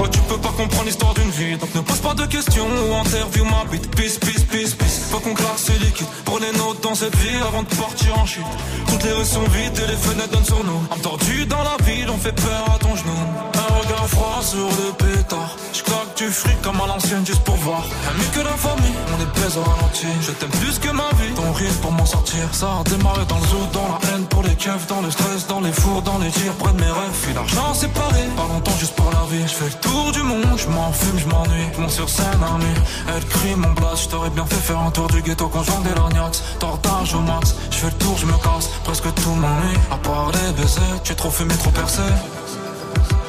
Ouais, 0.00 0.08
tu 0.08 0.20
peux 0.20 0.38
pas 0.38 0.48
comprendre 0.56 0.86
l'histoire 0.86 1.12
d'une 1.12 1.30
vie. 1.30 1.58
Donc 1.58 1.74
ne 1.74 1.80
pose 1.82 1.98
pas 1.98 2.14
de 2.14 2.24
questions 2.24 2.66
ou 2.66 2.94
interview 2.94 3.44
ma 3.44 3.64
bite. 3.70 3.90
Peace, 3.94 4.18
peace, 4.18 4.44
peace, 4.50 4.74
peace. 4.74 5.00
Faut 5.10 5.20
qu'on 5.20 5.34
claque 5.34 5.58
c'est 5.58 5.78
liquide. 5.78 6.06
Prenez 6.24 6.50
notes 6.52 6.82
dans 6.82 6.94
cette 6.94 7.14
vie 7.16 7.36
avant 7.46 7.62
de 7.62 7.74
partir 7.74 8.18
en 8.18 8.24
chute. 8.24 8.44
Toutes 8.88 9.04
les 9.04 9.12
rues 9.12 9.26
sont 9.26 9.44
vides 9.52 9.76
et 9.76 9.90
les 9.90 9.96
fenêtres 9.96 10.30
donnent 10.30 10.44
sur 10.44 10.64
nous. 10.64 10.80
Entendu 10.90 11.44
dans 11.44 11.62
la 11.62 11.76
ville, 11.84 12.08
on 12.08 12.16
fait 12.16 12.32
peur 12.32 12.64
à 12.74 12.78
ton 12.78 12.96
genou. 12.96 13.12
Un 13.54 13.74
regard 13.78 14.08
froid 14.08 14.40
sur 14.42 14.68
le 14.80 14.92
pétard. 14.96 15.54
Je 15.74 15.82
claque 15.82 16.16
du 16.16 16.28
fric 16.28 16.62
comme 16.62 16.80
à 16.80 16.86
l'ancienne 16.86 17.26
juste 17.26 17.44
pour 17.44 17.56
voir. 17.56 17.82
Mieux 18.16 18.30
que 18.32 18.40
la 18.40 18.56
famille, 18.56 18.96
on 19.12 19.20
est 19.20 19.32
baise 19.38 19.56
au 19.58 19.62
ralenti. 19.62 20.06
Je 20.22 20.32
t'aime 20.32 20.56
plus 20.62 20.78
que 20.78 20.90
ma 20.90 21.10
vie. 21.20 21.34
Ton 21.36 21.52
rire 21.52 21.76
pour 21.82 21.92
m'en 21.92 22.06
sortir. 22.06 22.40
Ça 22.52 22.68
a 22.80 22.84
démarré 22.88 23.26
dans 23.28 23.38
le 23.38 23.46
zoo, 23.52 23.68
dans 23.74 23.88
la 23.92 23.98
haine 24.08 24.24
pour 24.26 24.42
les 24.44 24.54
keufs, 24.54 24.86
dans 24.86 25.02
le 25.02 25.10
stress, 25.10 25.46
dans 25.46 25.60
les 25.60 25.72
fours, 25.72 26.00
dans 26.02 26.18
les 26.18 26.30
tirs, 26.30 26.54
près 26.54 26.72
de 26.72 26.80
mes 26.80 26.92
rêves. 27.00 27.16
Puis 27.22 27.34
l'argent 27.34 27.74
séparé. 27.74 28.22
Pas 28.36 28.48
longtemps 28.48 28.78
juste 28.78 28.94
pour 28.94 29.10
la 29.12 29.24
vie. 29.30 29.42
Je 29.42 29.54
fais 29.60 29.66
le 29.66 29.78
tour 29.84 29.89
du 30.12 30.22
monde, 30.22 30.56
je 30.56 30.68
m'en 30.68 30.92
fume, 30.92 31.18
je 31.18 31.26
m'ennuie. 31.26 31.68
Monte 31.78 31.90
sur 31.90 32.08
scène 32.08 32.40
nuit. 32.58 32.80
Elle 33.08 33.24
crie 33.26 33.54
mon 33.54 33.72
blast. 33.72 34.04
Je 34.04 34.08
t'aurais 34.08 34.30
bien 34.30 34.46
fait 34.46 34.62
faire 34.68 34.78
un 34.78 34.90
tour 34.90 35.08
du 35.08 35.22
ghetto 35.22 35.48
conjoint 35.48 35.80
des 35.80 35.94
lorgnax. 35.94 36.42
Tortage 36.58 37.14
au 37.14 37.20
max. 37.20 37.54
Je 37.70 37.76
fais 37.76 37.86
le 37.86 37.98
tour, 38.04 38.16
je 38.18 38.26
me 38.26 38.32
casse. 38.32 38.68
Presque 38.84 39.12
tout 39.14 39.34
m'ennuie. 39.34 39.78
À 39.90 39.96
part 39.96 40.30
les 40.32 40.52
baisers, 40.52 41.02
tu 41.04 41.12
es 41.12 41.14
trop 41.14 41.30
fumé, 41.30 41.54
trop 41.56 41.70
percé. 41.70 42.02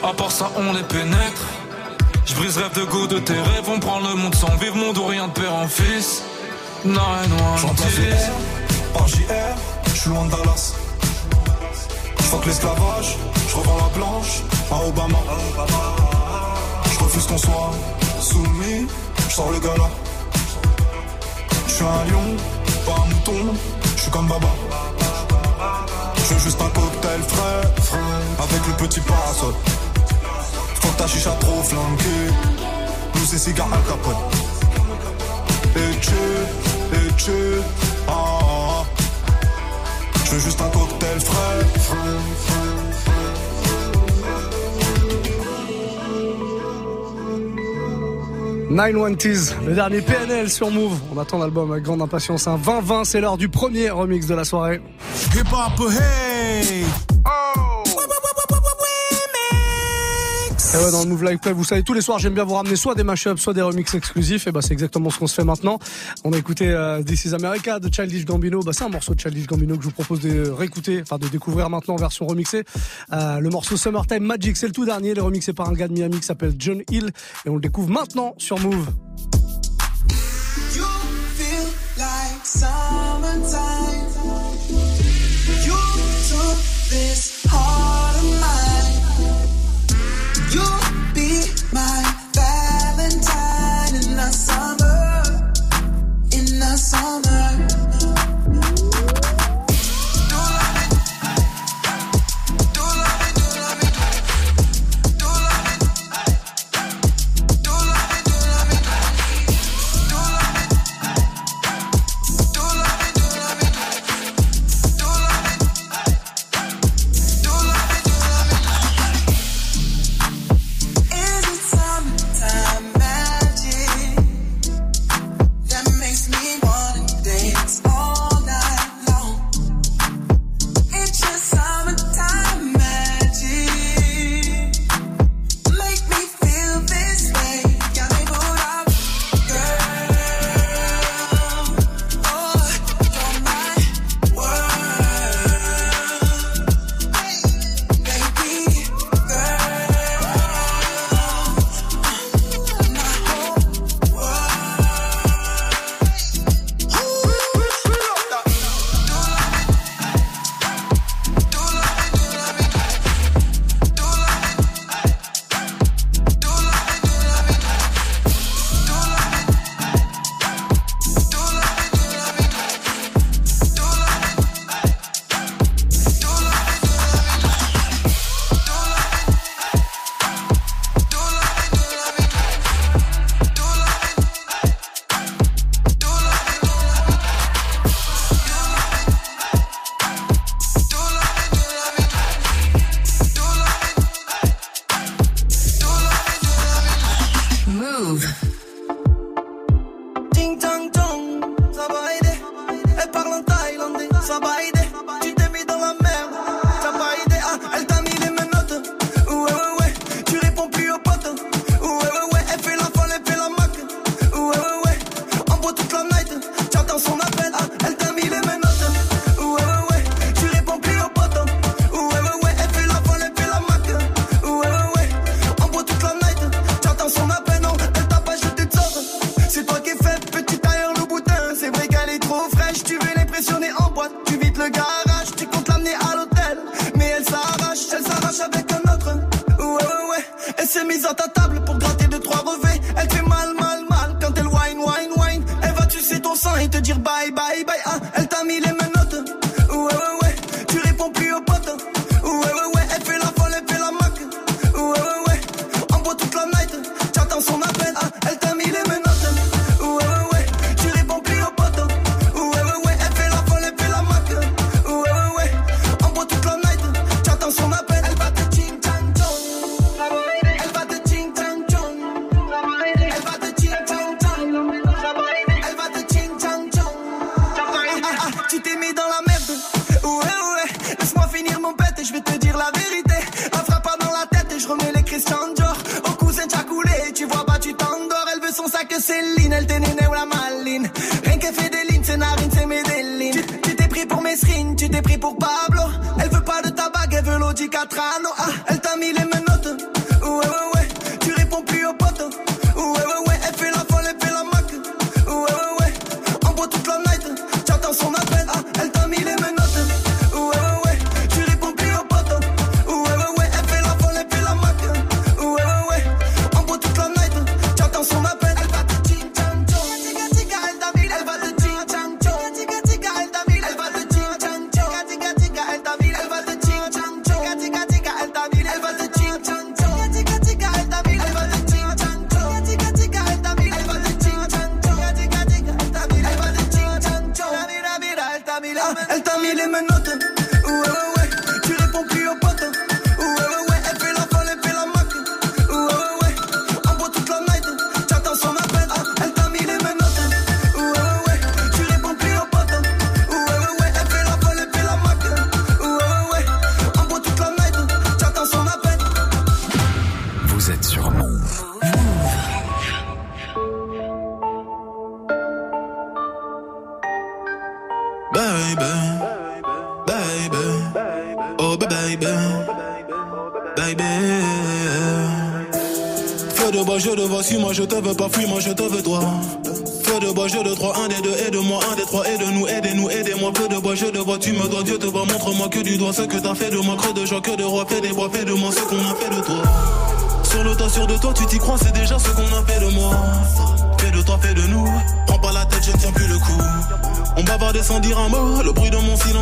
À 0.04 0.14
part 0.14 0.32
ça, 0.32 0.52
on 0.56 0.74
les 0.74 0.84
pénètre. 0.84 1.44
Je 2.26 2.36
brise 2.36 2.58
rêve 2.58 2.74
de 2.76 2.84
goût 2.84 3.08
de 3.08 3.20
tes 3.20 3.34
rêves. 3.34 3.68
On 3.68 3.80
prend 3.80 4.00
le 4.00 4.16
monde 4.16 4.36
sans 4.36 4.56
vivre, 4.58 4.76
monde 4.76 4.98
ou 4.98 5.06
rien 5.06 5.28
de 5.28 5.34
père 5.34 5.54
en 5.54 5.68
fils. 5.68 6.24
Non, 6.84 6.94
non, 7.30 7.58
J'en 7.58 7.74
par 8.94 9.08
JR, 9.08 9.56
je 9.86 10.00
suis 10.00 10.10
loin 10.10 10.26
de 10.26 10.32
Dallas. 10.32 10.74
Je 12.20 12.38
que 12.38 12.48
l'esclavage, 12.48 13.18
je 13.50 13.56
revends 13.56 13.78
la 13.78 13.98
blanche 13.98 14.42
à 14.72 14.88
Obama. 14.88 15.20
Qu'on 17.32 17.38
soumis, 18.22 18.88
je 19.30 19.34
sors 19.34 19.52
le 19.52 19.60
gala. 19.60 19.90
Je 21.66 21.72
suis 21.72 21.86
un 21.86 22.04
lion, 22.12 22.36
pas 22.86 22.92
un 22.92 23.06
mouton, 23.06 23.56
je 23.96 24.02
suis 24.02 24.12
comme 24.12 24.28
Baba. 24.28 24.50
Je 26.18 26.34
veux 26.34 26.40
juste 26.42 26.62
un 26.62 26.68
cocktail 26.68 27.22
frais, 27.30 27.62
avec 28.38 28.68
le 28.68 28.74
petit 28.86 29.00
parasol. 29.00 29.54
Faut 30.76 30.90
que 30.90 30.98
ta 30.98 31.08
chicha 31.08 31.32
trop 31.40 31.64
flanquée, 31.64 32.34
nous 33.16 33.26
c'est 33.26 33.38
cigare 33.38 33.70
al 33.72 33.84
capone. 33.84 34.16
Et 35.78 36.00
tu, 36.02 36.98
et 36.98 37.14
tu, 37.16 37.62
ah, 38.10 38.12
ah, 38.12 38.84
ah. 38.84 38.86
Je 40.26 40.32
veux 40.32 40.40
juste 40.42 40.60
un 40.60 40.70
cocktail 40.70 41.22
frais. 41.22 42.61
920s, 48.72 49.54
le 49.68 49.76
dernier 49.76 50.00
PNL 50.00 50.50
sur 50.50 50.72
Move. 50.72 50.98
On 51.14 51.20
attend 51.20 51.38
l'album 51.40 51.72
avec 51.74 51.84
grande 51.84 52.02
impatience. 52.02 52.48
Un 52.48 52.58
20-20, 52.58 53.04
c'est 53.04 53.20
l'heure 53.20 53.38
du 53.38 53.50
premier 53.50 53.90
remix 53.90 54.28
de 54.28 54.34
la 54.34 54.46
soirée. 54.46 54.80
Hip 55.36 55.48
hop, 55.52 55.92
hey! 55.92 56.86
Et 60.74 60.78
ouais, 60.78 60.90
dans 60.90 61.04
le 61.04 61.10
Move 61.10 61.26
Live 61.26 61.40
Club, 61.40 61.58
vous 61.58 61.66
savez, 61.66 61.84
tous 61.84 61.94
les 61.94 62.00
soirs, 62.00 62.18
j'aime 62.18 62.34
bien 62.34 62.46
vous 62.46 62.54
ramener 62.54 62.78
soit 62.78 62.96
des 62.96 63.04
mashups, 63.04 63.42
soit 63.42 63.54
des 63.54 63.62
remixes 63.62 63.94
exclusifs. 63.94 64.48
Et 64.48 64.54
bah, 64.54 64.62
c'est 64.62 64.72
exactement 64.72 65.10
ce 65.10 65.20
qu'on 65.20 65.28
se 65.28 65.36
fait 65.36 65.44
maintenant. 65.44 65.80
On 66.24 66.32
a 66.32 66.38
écouté 66.38 66.70
euh, 66.70 67.04
This 67.04 67.26
is 67.26 67.34
America 67.34 67.80
de 67.82 67.94
Childish 67.94 68.24
Gambino. 68.24 68.62
Bah, 68.62 68.72
c'est 68.74 68.86
un 68.86 68.90
morceau 68.90 69.14
de 69.14 69.20
Childish 69.20 69.48
Gambino 69.48 69.76
que 69.76 69.82
je 69.82 69.88
vous 69.88 69.94
propose 69.94 70.22
de 70.22 70.50
réécouter, 70.50 71.02
enfin, 71.02 71.18
de 71.18 71.28
découvrir 71.28 71.70
maintenant 71.70 71.96
en 71.96 71.98
version 71.98 72.26
remixée. 72.26 72.64
Euh, 73.12 73.40
le 73.40 73.50
morceau 73.50 73.76
Summertime 73.76 74.24
Magic, 74.24 74.56
c'est 74.56 74.68
le 74.68 74.72
tout 74.72 74.86
dernier. 74.86 75.10
Il 75.12 75.18
est 75.18 75.22
remixé 75.22 75.52
par 75.52 75.68
un 75.68 75.74
gars 75.74 75.90
de 75.90 75.94
Miami 75.94 76.22
qui 76.22 76.26
s'appelle 76.26 76.54
John 76.58 76.82
Hill. 76.90 77.12
Et 77.46 77.50
on 77.50 77.56
le 77.56 77.62
découvre 77.62 77.90
maintenant 77.90 78.34
sur 78.38 78.58
Move. 78.60 78.88
You 80.74 80.86
feel 81.36 81.68
summertime. 82.46 83.42
You 85.66 85.76
took 86.30 86.58
this 86.90 87.46
heart 87.46 88.11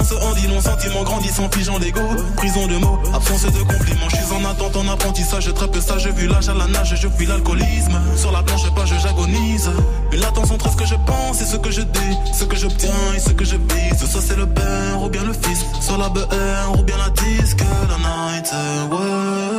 de 0.10 0.15
mon 0.15 0.19
silence 0.19 0.24
en 0.24 0.34
dit 0.34 0.48
long. 0.48 0.62
Sentiment 0.62 1.04
grandissant, 1.04 1.50
figeant 1.52 1.80
d'ego. 1.80 2.02
Prison 2.36 2.67
de 2.67 2.78
mots, 2.78 3.00
absence 3.13 3.43
de 3.43 3.60
compliments. 3.60 4.10
Je 4.10 4.15
suis 4.17 4.34
en 4.34 4.50
attente, 4.50 4.76
en 4.76 4.88
apprentissage. 4.88 5.54
Très 5.54 5.67
peu 5.67 5.82
sage, 5.82 6.08
vu 6.08 6.28
l'âge 6.28 6.50
à 6.50 6.54
la 6.54 6.67
nage, 6.67 6.95
je 6.95 7.08
fuis 7.08 7.26
l'alcoolisme. 7.26 8.00
Sur 8.15 8.32
la 8.32 8.43
planche 8.43 8.69
page, 8.76 8.93
j'agonise. 9.02 9.69
Une 10.12 10.19
latence 10.19 10.52
entre 10.52 10.72
ce 10.72 10.78
que 10.78 10.86
je 10.86 10.95
pense 11.06 11.41
et 11.41 11.45
ce 11.45 11.58
que 11.58 11.72
je 11.72 11.82
dis. 11.82 12.17
Ce 12.34 12.43
que 12.45 12.56
j'obtiens 12.56 13.13
et 13.15 13.19
ce 13.19 13.32
que 13.32 13.45
je 13.45 13.56
vise. 13.56 14.10
Soit 14.10 14.22
c'est 14.22 14.38
le 14.38 14.48
père 14.48 15.02
ou 15.04 15.10
bien 15.10 15.24
le 15.24 15.34
fils. 15.34 15.65
Soit 15.82 15.98
la 15.98 16.10
BR 16.10 16.80
ou 16.80 16.84
bien 16.84 16.98
la 16.98 17.10
disque. 17.10 17.63
La 17.89 17.98
night, 17.98 18.52
ouais. 18.91 19.59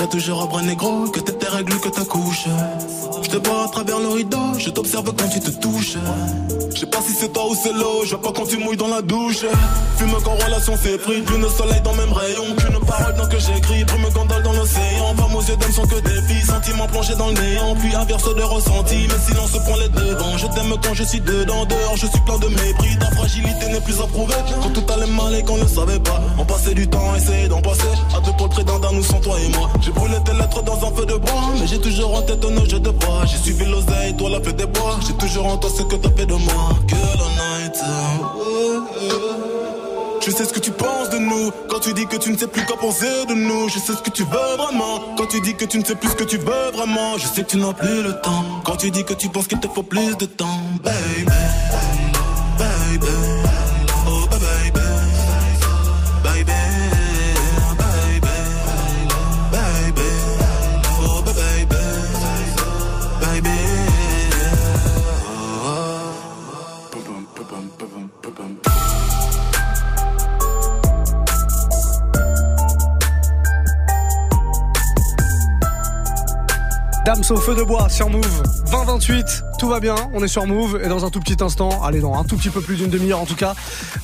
je 0.00 0.04
toujours 0.06 0.42
à 0.42 0.46
bras 0.46 0.62
négro, 0.62 1.08
que 1.08 1.20
t'es 1.20 1.32
tes 1.32 1.46
règles, 1.46 1.78
que 1.78 1.88
ta 1.88 2.04
couche. 2.04 2.46
Je 3.34 3.40
te 3.40 3.48
vois 3.48 3.64
à 3.64 3.68
travers 3.68 3.98
le 3.98 4.06
rideau, 4.10 4.54
je 4.58 4.70
t'observe 4.70 5.12
quand 5.12 5.28
tu 5.28 5.40
te 5.40 5.50
touches. 5.50 5.96
Je 6.72 6.78
sais 6.78 6.86
pas 6.86 7.00
si 7.02 7.12
c'est 7.14 7.32
toi 7.32 7.50
ou 7.50 7.56
c'est 7.60 7.72
l'eau, 7.72 8.04
je 8.04 8.10
vois 8.10 8.22
pas 8.22 8.32
quand 8.32 8.46
tu 8.46 8.58
mouilles 8.58 8.76
dans 8.76 8.86
la 8.86 9.02
douche. 9.02 9.44
Fume 9.96 10.14
quand 10.24 10.36
relation 10.44 10.76
s'est 10.76 10.98
pris, 10.98 11.20
plus 11.22 11.38
de 11.38 11.48
soleil 11.48 11.80
dans 11.82 11.94
même 11.94 12.12
rayon, 12.12 12.54
qu'une 12.56 12.78
parole 12.86 13.14
dans 13.16 13.26
que 13.26 13.38
j'écris, 13.40 13.82
brume 13.84 14.06
gondole 14.14 14.42
dans 14.44 14.52
l'océan. 14.52 15.16
Femmes 15.16 15.34
aux 15.34 15.42
yeux 15.42 15.56
d'homme 15.56 15.72
sont 15.72 15.82
que 15.82 15.98
des 15.98 16.22
filles, 16.28 16.46
sentiments 16.46 16.86
plongés 16.86 17.16
dans 17.16 17.26
le 17.26 17.34
néant, 17.34 17.74
puis 17.74 17.92
inverse 17.92 18.34
de 18.36 18.42
ressenti, 18.42 19.08
mais 19.08 19.18
silence 19.26 19.50
prend 19.50 19.76
les 19.78 19.88
devants. 19.88 20.36
Je 20.38 20.46
t'aime 20.46 20.74
quand 20.80 20.94
je 20.94 21.02
suis 21.02 21.20
dedans, 21.20 21.64
dehors 21.64 21.96
je 21.96 22.06
suis 22.06 22.20
plein 22.20 22.38
de 22.38 22.46
mépris, 22.46 22.98
ta 23.00 23.10
fragilité 23.16 23.66
n'est 23.66 23.80
plus 23.80 24.00
à 24.00 24.06
prouver. 24.06 24.34
Quand 24.62 24.70
tout 24.70 24.92
allait 24.92 25.10
mal 25.10 25.34
et 25.34 25.42
qu'on 25.42 25.58
ne 25.58 25.66
savait 25.66 25.98
pas, 25.98 26.20
on 26.38 26.44
passait 26.44 26.74
du 26.74 26.86
temps, 26.86 27.16
essayer 27.16 27.48
d'en 27.48 27.60
passer. 27.60 27.82
À 28.16 28.20
deux 28.20 28.32
pour 28.38 28.46
le 28.46 28.62
d'un 28.62 28.92
nous 28.92 29.02
sans 29.02 29.18
toi 29.18 29.34
et 29.40 29.48
moi. 29.56 29.70
J'ai 29.80 29.90
brûlé 29.90 30.18
tes 30.24 30.34
lettres 30.34 30.62
dans 30.62 30.86
un 30.86 30.94
feu 30.94 31.04
de 31.04 31.14
bois, 31.14 31.50
mais 31.58 31.66
j'ai 31.66 31.80
toujours 31.80 32.14
en 32.14 32.22
tête 32.22 32.44
un 32.44 32.68
jeu 32.68 32.78
de 32.78 32.90
bois. 32.90 33.23
J'ai 33.26 33.38
suivi 33.38 33.64
l'oseille, 33.64 34.14
toi 34.16 34.30
la 34.30 34.40
fête 34.40 34.56
des 34.56 34.66
bois. 34.66 34.98
J'ai 35.06 35.14
toujours 35.14 35.46
en 35.46 35.56
toi 35.56 35.70
ce 35.70 35.82
que 35.82 35.96
t'as 35.96 36.10
fait 36.10 36.26
de 36.26 36.34
moi. 36.34 36.68
Que 36.88 36.94
la 36.94 37.28
night. 37.40 37.76
Je 40.24 40.30
sais 40.30 40.44
ce 40.44 40.52
que 40.52 40.60
tu 40.60 40.70
penses 40.70 41.10
de 41.10 41.18
nous. 41.18 41.50
Quand 41.68 41.80
tu 41.80 41.92
dis 41.92 42.06
que 42.06 42.16
tu 42.16 42.30
ne 42.30 42.38
sais 42.38 42.46
plus 42.46 42.64
quoi 42.64 42.78
penser 42.78 43.26
de 43.28 43.34
nous. 43.34 43.68
Je 43.68 43.78
sais 43.78 43.92
ce 43.92 44.02
que 44.02 44.10
tu 44.10 44.24
veux 44.24 44.56
vraiment. 44.56 45.14
Quand 45.18 45.26
tu 45.26 45.40
dis 45.40 45.54
que 45.54 45.66
tu 45.66 45.78
ne 45.78 45.84
sais 45.84 45.94
plus 45.96 46.08
ce 46.10 46.16
que 46.16 46.24
tu 46.24 46.38
veux 46.38 46.70
vraiment. 46.72 47.18
Je 47.18 47.26
sais 47.26 47.42
que 47.42 47.50
tu 47.50 47.56
n'as 47.58 47.74
plus 47.74 48.02
le 48.02 48.18
temps. 48.22 48.44
Quand 48.64 48.76
tu 48.76 48.90
dis 48.90 49.04
que 49.04 49.14
tu 49.14 49.28
penses 49.28 49.46
qu'il 49.46 49.60
te 49.60 49.68
faut 49.68 49.82
plus 49.82 50.16
de 50.16 50.26
temps. 50.26 50.60
Baby 50.82 51.26
baby 52.58 53.33
Diams 77.04 77.22
au 77.30 77.36
feu 77.36 77.54
de 77.54 77.62
bois 77.62 77.88
sur 77.90 78.08
Move. 78.08 78.42
20-28, 78.66 79.42
tout 79.64 79.70
va 79.70 79.80
bien, 79.80 79.94
on 80.12 80.22
est 80.22 80.28
sur 80.28 80.46
Move 80.46 80.78
et 80.84 80.88
dans 80.88 81.06
un 81.06 81.10
tout 81.10 81.20
petit 81.20 81.42
instant, 81.42 81.82
allez 81.82 82.00
dans 82.00 82.12
un 82.18 82.24
tout 82.24 82.36
petit 82.36 82.50
peu 82.50 82.60
plus 82.60 82.76
d'une 82.76 82.90
demi-heure 82.90 83.20
en 83.20 83.24
tout 83.24 83.34
cas, 83.34 83.54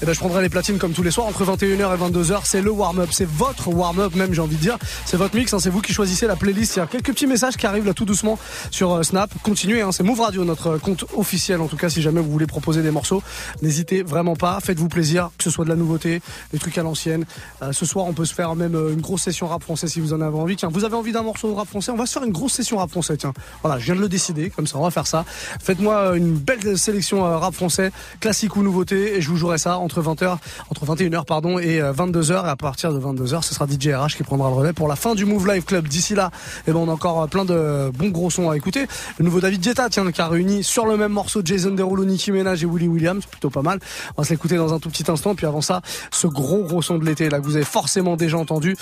eh 0.00 0.06
ben, 0.06 0.14
je 0.14 0.18
prendrai 0.18 0.40
les 0.40 0.48
platines 0.48 0.78
comme 0.78 0.92
tous 0.94 1.02
les 1.02 1.10
soirs 1.10 1.26
entre 1.26 1.44
21h 1.44 1.74
et 1.74 1.98
22h. 1.98 2.40
C'est 2.44 2.62
le 2.62 2.70
warm-up, 2.70 3.10
c'est 3.12 3.28
votre 3.28 3.68
warm-up 3.68 4.14
même 4.14 4.32
j'ai 4.32 4.40
envie 4.40 4.56
de 4.56 4.60
dire. 4.62 4.78
C'est 5.04 5.18
votre 5.18 5.36
mix, 5.36 5.52
hein, 5.52 5.58
c'est 5.58 5.68
vous 5.68 5.82
qui 5.82 5.92
choisissez 5.92 6.26
la 6.26 6.34
playlist. 6.34 6.76
Il 6.76 6.78
y 6.78 6.82
a 6.82 6.86
quelques 6.86 7.12
petits 7.12 7.26
messages 7.26 7.58
qui 7.58 7.66
arrivent 7.66 7.84
là 7.84 7.92
tout 7.92 8.06
doucement 8.06 8.38
sur 8.70 8.90
euh, 8.90 9.02
Snap. 9.02 9.30
Continuez, 9.42 9.82
hein, 9.82 9.92
c'est 9.92 10.02
Move 10.02 10.20
Radio, 10.22 10.46
notre 10.46 10.78
compte 10.78 11.04
officiel 11.14 11.60
en 11.60 11.66
tout 11.66 11.76
cas 11.76 11.90
si 11.90 12.00
jamais 12.00 12.22
vous 12.22 12.30
voulez 12.30 12.46
proposer 12.46 12.80
des 12.80 12.90
morceaux. 12.90 13.22
N'hésitez 13.60 14.02
vraiment 14.02 14.36
pas, 14.36 14.60
faites-vous 14.60 14.88
plaisir, 14.88 15.28
que 15.36 15.44
ce 15.44 15.50
soit 15.50 15.66
de 15.66 15.70
la 15.70 15.76
nouveauté, 15.76 16.22
des 16.54 16.58
trucs 16.58 16.78
à 16.78 16.82
l'ancienne. 16.82 17.26
Euh, 17.60 17.72
ce 17.72 17.84
soir 17.84 18.06
on 18.06 18.14
peut 18.14 18.24
se 18.24 18.32
faire 18.32 18.56
même 18.56 18.76
euh, 18.76 18.94
une 18.94 19.02
grosse 19.02 19.24
session 19.24 19.46
rap 19.46 19.62
français 19.62 19.88
si 19.88 20.00
vous 20.00 20.14
en 20.14 20.22
avez 20.22 20.38
envie. 20.38 20.56
Tiens, 20.56 20.70
vous 20.72 20.84
avez 20.84 20.96
envie 20.96 21.12
d'un 21.12 21.22
morceau 21.22 21.54
rap 21.54 21.68
français, 21.68 21.92
on 21.92 21.96
va 21.96 22.06
se 22.06 22.14
faire 22.14 22.24
une 22.24 22.32
grosse 22.32 22.54
session 22.54 22.78
rap 22.78 22.88
français. 22.88 23.18
Tiens, 23.18 23.34
voilà, 23.62 23.78
je 23.78 23.84
viens 23.84 23.96
de 23.96 24.00
le 24.00 24.08
décider, 24.08 24.48
comme 24.48 24.66
ça 24.66 24.78
on 24.78 24.84
va 24.84 24.90
faire 24.90 25.06
ça. 25.06 25.26
Faites-moi 25.60 25.94
euh, 25.94 26.14
une 26.14 26.34
belle 26.34 26.78
sélection 26.78 27.26
euh, 27.26 27.38
rap 27.38 27.54
français, 27.54 27.90
classique 28.20 28.56
ou 28.56 28.62
nouveauté, 28.62 29.16
et 29.16 29.20
je 29.20 29.28
vous 29.30 29.36
jouerai 29.36 29.58
ça 29.58 29.78
entre 29.78 30.02
20h, 30.02 30.36
entre 30.70 30.86
21h 30.86 31.24
pardon 31.24 31.58
et 31.58 31.80
euh, 31.80 31.92
22h. 31.92 32.44
Et 32.44 32.48
à 32.48 32.56
partir 32.56 32.92
de 32.92 33.00
22h, 33.00 33.42
ce 33.42 33.54
sera 33.54 33.66
DJ 33.66 33.88
RH 33.88 34.16
qui 34.16 34.22
prendra 34.22 34.48
le 34.48 34.56
relais 34.56 34.72
pour 34.72 34.88
la 34.88 34.96
fin 34.96 35.14
du 35.14 35.24
Move 35.24 35.46
Live 35.46 35.64
Club. 35.64 35.88
D'ici 35.88 36.14
là, 36.14 36.30
eh 36.66 36.72
ben 36.72 36.78
on 36.78 36.88
a 36.88 36.92
encore 36.92 37.22
euh, 37.22 37.26
plein 37.26 37.44
de 37.44 37.90
bons 37.96 38.08
gros 38.08 38.30
sons 38.30 38.50
à 38.50 38.56
écouter. 38.56 38.86
Le 39.18 39.24
nouveau 39.24 39.40
David 39.40 39.60
Guetta, 39.60 39.88
tiens, 39.88 40.10
qui 40.10 40.20
a 40.20 40.28
réuni 40.28 40.62
sur 40.64 40.86
le 40.86 40.96
même 40.96 41.12
morceau 41.12 41.40
Jason 41.44 41.70
Derulo, 41.70 42.04
Nicki 42.04 42.32
Minaj 42.32 42.62
et 42.62 42.66
Willie 42.66 42.88
Williams, 42.88 43.24
plutôt 43.26 43.50
pas 43.50 43.62
mal. 43.62 43.78
On 44.16 44.22
va 44.22 44.26
se 44.26 44.32
l'écouter 44.32 44.56
dans 44.56 44.74
un 44.74 44.78
tout 44.78 44.90
petit 44.90 45.10
instant. 45.10 45.34
Puis 45.34 45.46
avant 45.46 45.60
ça, 45.60 45.82
ce 46.10 46.26
gros 46.26 46.64
gros 46.64 46.82
son 46.82 46.98
de 46.98 47.04
l'été 47.04 47.28
là 47.28 47.40
que 47.40 47.44
vous 47.44 47.56
avez 47.56 47.64
forcément 47.64 48.16
déjà 48.16 48.38
entendu 48.38 48.76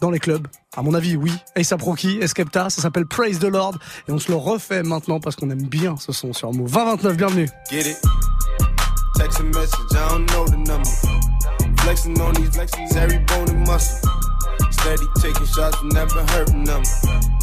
dans 0.00 0.10
les 0.10 0.18
clubs. 0.18 0.46
À 0.76 0.82
mon 0.82 0.92
avis, 0.92 1.16
oui. 1.16 1.32
A$AP 1.56 1.80
Rocky, 1.80 2.18
Escapta, 2.20 2.68
ça 2.68 2.82
s'appelle 2.82 3.06
Praise 3.06 3.38
the 3.38 3.44
Lord 3.44 3.78
et 4.08 4.12
on 4.12 4.18
se 4.18 4.30
le 4.30 4.36
refait 4.36 4.82
maintenant 4.82 5.20
parce 5.20 5.34
qu'on 5.34 5.48
aime 5.48 5.62
bien 5.62 5.95
ce 5.98 6.12
son 6.12 6.32
sur 6.32 6.52
Move. 6.52 6.70
2029, 6.70 7.16
bienvenue. 7.16 7.48
Get 7.70 7.86
it? 7.86 7.96
Text 9.16 9.40
a 9.40 9.44
message, 9.44 9.92
I 9.92 10.08
don't 10.10 10.26
know 10.30 10.44
the 10.46 10.56
number. 10.58 10.90
Flexing 11.82 12.20
on 12.20 12.34
these 12.34 12.50
flexing 12.50 12.86
every 12.96 13.18
bone 13.26 13.48
and 13.48 13.66
muscle. 13.66 14.08
Steady 14.70 15.06
taking 15.20 15.46
shots, 15.46 15.78
never 15.94 16.22
hurting 16.32 16.64
them. 16.64 16.82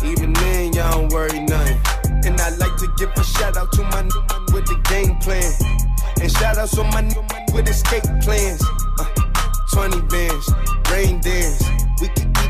Even 0.04 0.34
then, 0.34 0.74
y'all 0.74 0.92
don't 1.02 1.12
worry 1.14 1.40
nothing. 1.40 1.80
And 2.26 2.40
I 2.40 2.50
like 2.58 2.76
to 2.78 2.88
give 2.98 3.10
a 3.16 3.24
shout 3.24 3.58
out 3.58 3.72
to 3.74 3.84
my 3.84 4.00
n- 4.00 4.10
with 4.54 4.66
the 4.66 4.80
game 4.90 5.16
plan. 5.18 5.44
And 6.22 6.32
shout 6.32 6.58
outs 6.58 6.78
on 6.78 6.88
my 6.92 7.00
n- 7.00 7.14
with 7.54 7.68
escape 7.68 8.04
plans. 8.22 8.62
Uh, 9.00 9.06
20 9.74 10.02
bands, 10.08 10.50
rain 10.92 11.20
dance. 11.22 11.64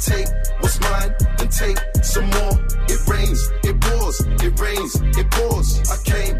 take 0.00 0.28
what's 0.60 0.80
mine, 0.80 1.14
then 1.36 1.48
take 1.48 1.78
some 2.02 2.24
more. 2.24 2.52
It 2.88 3.00
rains, 3.06 3.52
it 3.62 3.80
pours, 3.80 4.20
it 4.20 4.58
rains, 4.58 4.96
it 5.18 5.30
pours. 5.30 5.68
I 5.90 5.96
came, 6.04 6.39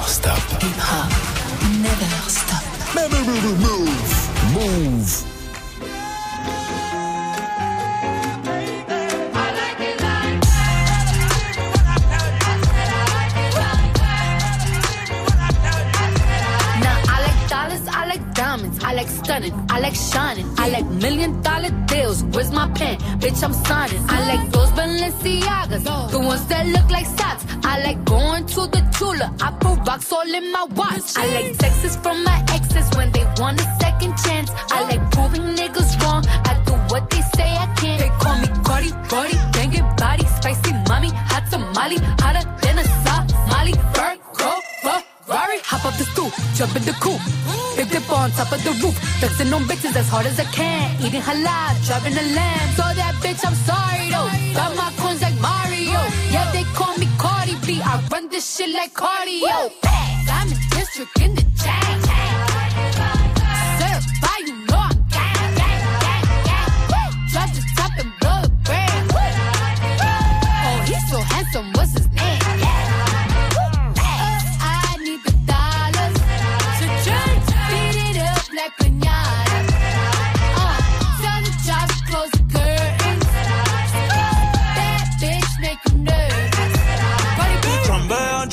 Never 0.00 0.12
stop. 0.12 0.38
Hip 0.62 0.78
hop, 0.78 1.10
never 1.82 2.30
stop. 2.30 2.64
Move. 3.60 3.98
Move. 4.54 5.26
Now 16.80 17.02
I 17.08 17.20
like 17.26 17.48
dollars, 17.48 17.88
I 17.88 18.06
like 18.06 18.34
diamonds, 18.34 18.78
I 18.82 18.94
like 18.94 19.08
stunning, 19.08 19.54
I 19.68 19.80
like 19.80 19.94
shining, 19.94 20.46
I 20.58 20.68
like 20.70 20.86
million 20.86 21.42
dollar 21.42 21.70
deals. 21.86 22.24
Where's 22.24 22.50
my 22.50 22.68
pen? 22.72 22.98
Bitch, 23.20 23.42
I'm 23.44 23.52
signing. 23.52 24.02
I 24.08 24.34
like 24.34 24.50
those 24.50 24.70
Balenciagas, 24.70 26.10
the 26.10 26.18
ones 26.18 26.46
that 26.46 26.66
look 26.66 26.90
like 26.90 27.06
socks. 27.06 27.44
I 27.70 27.78
like 27.84 28.04
going 28.04 28.46
to 28.46 28.66
the 28.66 28.82
Tula, 28.98 29.32
I 29.40 29.52
put 29.62 29.86
rocks 29.86 30.12
all 30.12 30.34
in 30.38 30.50
my 30.50 30.64
watch. 30.74 31.16
I 31.16 31.24
like 31.34 31.56
texts 31.56 31.96
from 32.02 32.24
my 32.24 32.44
exes 32.50 32.90
when 32.96 33.12
they 33.12 33.24
want 33.38 33.60
a 33.60 33.66
second 33.80 34.12
chance. 34.24 34.50
I 34.76 34.82
like 34.90 35.02
proving 35.12 35.54
niggas 35.54 35.92
wrong. 36.02 36.24
I 36.50 36.52
do 36.66 36.72
what 36.90 37.08
they 37.10 37.22
say 37.36 37.48
I 37.64 37.66
can't. 37.78 38.00
They 38.02 38.10
call 38.18 38.36
me 38.42 38.48
Cardi, 38.66 38.90
Cardi, 39.08 39.36
banging 39.54 39.88
body, 39.96 40.26
spicy 40.36 40.72
mommy, 40.88 41.10
hot 41.30 41.46
tamale, 41.48 41.98
hotter 42.18 42.44
than 42.60 42.78
a 42.82 42.84
Somali. 43.04 43.74
Virgo, 43.94 44.50
Ferrari, 44.82 45.58
hop 45.70 45.84
up 45.86 45.94
the 45.94 46.06
stoop, 46.10 46.32
jump 46.56 46.74
in 46.74 46.82
the 46.82 46.94
coupe. 46.98 47.22
Big 47.76 47.88
dip 47.88 48.10
on 48.10 48.32
top 48.32 48.50
of 48.50 48.60
the 48.64 48.72
roof, 48.82 48.98
flexing 49.20 49.52
on 49.54 49.62
bitches 49.70 49.94
as 49.94 50.08
hard 50.08 50.26
as 50.26 50.40
I 50.40 50.44
can. 50.58 51.00
Eating 51.06 51.22
halal, 51.22 51.72
driving 51.86 52.18
a 52.18 52.26
lamb. 52.34 52.68
So 52.74 52.82
that 52.82 53.14
bitch, 53.22 53.46
I'm 53.46 53.54
sorry 53.54 54.10
though. 54.10 54.28
Got 54.58 54.74
my 54.74 54.90
coins 54.98 55.22
like 55.22 55.38
Mario. 55.38 56.00
Yeah, 56.34 56.50
they 56.50 56.64
call 56.74 56.98
me 56.98 57.06
Cardi 57.16 57.29
I 57.78 58.02
run 58.10 58.28
this 58.28 58.56
shit 58.56 58.70
like 58.74 58.94
cardio. 58.94 59.70
Diamond 60.26 60.60
district 60.70 61.20
in 61.20 61.34
the 61.36 61.42
chain. 61.62 62.09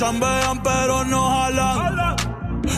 Chambean, 0.08 0.64
pero 0.64 1.04
no 1.04 1.22
jalan. 1.30 2.16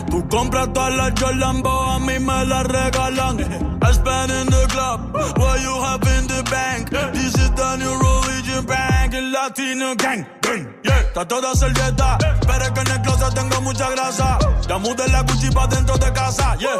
Tú 0.09 0.27
compras 0.29 0.73
todas 0.73 0.91
las 0.95 1.13
Jolambo, 1.13 1.69
a 1.69 1.99
mí 1.99 2.17
me 2.17 2.45
las 2.45 2.65
regalan. 2.65 3.37
I 3.83 3.91
spend 3.93 4.31
in 4.31 4.47
the 4.47 4.65
club, 4.69 5.13
what 5.37 5.61
you 5.61 5.79
have 5.79 6.01
in 6.17 6.25
the 6.25 6.41
bank. 6.49 6.89
This 6.89 7.35
is 7.35 7.51
the 7.51 7.75
new 7.77 7.93
religion 7.99 8.65
bank, 8.65 9.13
el 9.13 9.31
latino 9.31 9.93
gang. 9.95 10.25
gang, 10.41 10.73
Yeah, 10.83 11.01
está 11.01 11.27
toda 11.27 11.53
servieta, 11.53 12.17
pero 12.47 12.63
es 12.65 12.71
que 12.71 12.79
en 12.79 12.87
el 12.87 13.01
closet 13.03 13.33
tengo 13.35 13.61
mucha 13.61 13.91
grasa. 13.91 14.39
Ya 14.67 14.79
mudé 14.79 15.07
la 15.09 15.21
Gucci 15.21 15.49
dentro 15.69 15.97
de 15.99 16.11
casa, 16.11 16.55
yeah. 16.57 16.79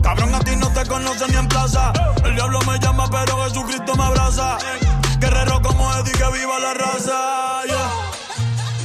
Cabrón, 0.00 0.32
a 0.32 0.38
ti 0.38 0.54
no 0.54 0.68
te 0.68 0.86
conocen 0.86 1.28
ni 1.32 1.38
en 1.38 1.48
plaza. 1.48 1.92
El 2.24 2.36
diablo 2.36 2.60
me 2.68 2.78
llama, 2.78 3.08
pero 3.10 3.42
Jesucristo 3.42 3.96
me 3.96 4.04
abraza. 4.04 4.58
Guerrero 5.18 5.60
como 5.60 5.92
Eddie, 5.96 6.12
que 6.12 6.38
viva 6.38 6.60
la 6.60 6.74
raza, 6.74 7.64
yeah. 7.66 8.07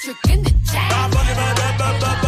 District 0.00 0.30
in 0.30 0.42
the 0.44 0.50
chain. 0.70 2.27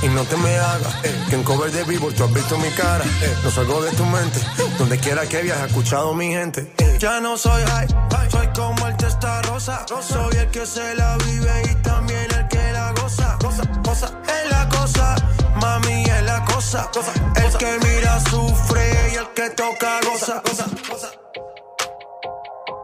Y 0.00 0.08
no 0.08 0.24
te 0.24 0.36
me 0.36 0.56
hagas, 0.56 0.94
eh, 1.04 1.26
que 1.28 1.34
en 1.34 1.42
cover 1.42 1.72
de 1.72 1.82
vivo 1.84 2.08
tú 2.12 2.24
has 2.24 2.32
visto 2.32 2.56
mi 2.58 2.70
cara. 2.70 3.04
Eh, 3.04 3.36
no 3.42 3.50
salgo 3.50 3.82
de 3.82 3.90
tu 3.92 4.04
mente, 4.04 4.40
donde 4.78 4.96
quiera 4.98 5.26
que 5.26 5.42
viajes, 5.42 5.64
he 5.64 5.66
escuchado 5.66 6.14
mi 6.14 6.28
gente. 6.28 6.72
Eh, 6.78 6.96
ya 7.00 7.20
no 7.20 7.36
soy 7.36 7.62
high, 7.64 7.88
soy 8.30 8.46
como 8.54 8.86
el 8.86 8.96
testa 8.96 9.42
rosa. 9.42 9.84
Soy 10.00 10.36
el 10.36 10.48
que 10.50 10.64
se 10.66 10.94
la 10.94 11.16
vive 11.18 11.62
y 11.70 11.74
también 11.82 12.26
el 12.32 12.46
que 12.48 12.72
la 12.72 12.92
goza. 12.92 13.36
Cosa, 13.40 13.62
cosa, 13.82 14.12
es 14.24 14.50
la 14.50 14.68
cosa, 14.68 15.16
mami 15.60 16.04
es 16.04 16.22
la 16.22 16.44
cosa. 16.44 16.88
El 17.34 17.56
que 17.56 17.78
mira 17.84 18.20
sufre 18.30 19.10
y 19.12 19.16
el 19.16 19.28
que 19.34 19.50
toca 19.50 19.98
goza. 20.04 20.42
goza, 20.44 20.66
goza. 20.88 21.10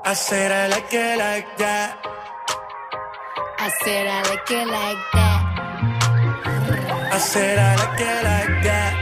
I 0.07 0.15
said 0.15 0.51
I 0.53 0.69
like 0.69 0.93
it 0.93 1.19
like 1.19 1.57
that. 1.59 1.97
I 3.59 3.71
said 3.83 4.07
I 4.07 4.23
like 4.29 4.51
it 4.51 4.67
like 4.67 4.99
that. 5.15 5.34
I 7.15 7.19
said 7.19 7.59
I 7.61 7.77
like 7.77 8.01
it 8.01 8.25
like 8.25 8.65
that. 8.65 8.93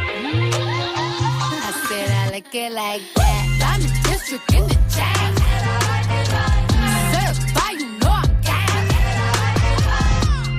I 1.65 1.73
said 1.89 2.11
I 2.11 2.31
like 2.31 2.55
it 2.55 2.73
like 2.73 3.01
that. 3.15 3.45
I'm 3.73 3.81
the 3.81 3.89
district 4.07 4.53
in 4.53 4.69
the 4.69 4.75
chain. 4.93 5.33
Certified, 7.15 7.81
you 7.81 7.89
know 8.01 8.13
I 8.13 8.29
got 8.45 8.69
it. 8.85 9.09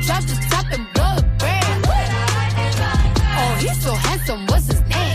Drop 0.04 0.24
the 0.26 0.36
top 0.50 0.66
and 0.74 0.86
blow 0.96 1.14
the 1.16 1.26
brand. 1.38 1.86
Oh, 3.38 3.54
he's 3.62 3.80
so 3.84 3.94
handsome, 3.94 4.48
what's 4.48 4.66
his 4.66 4.82
name? 4.90 5.14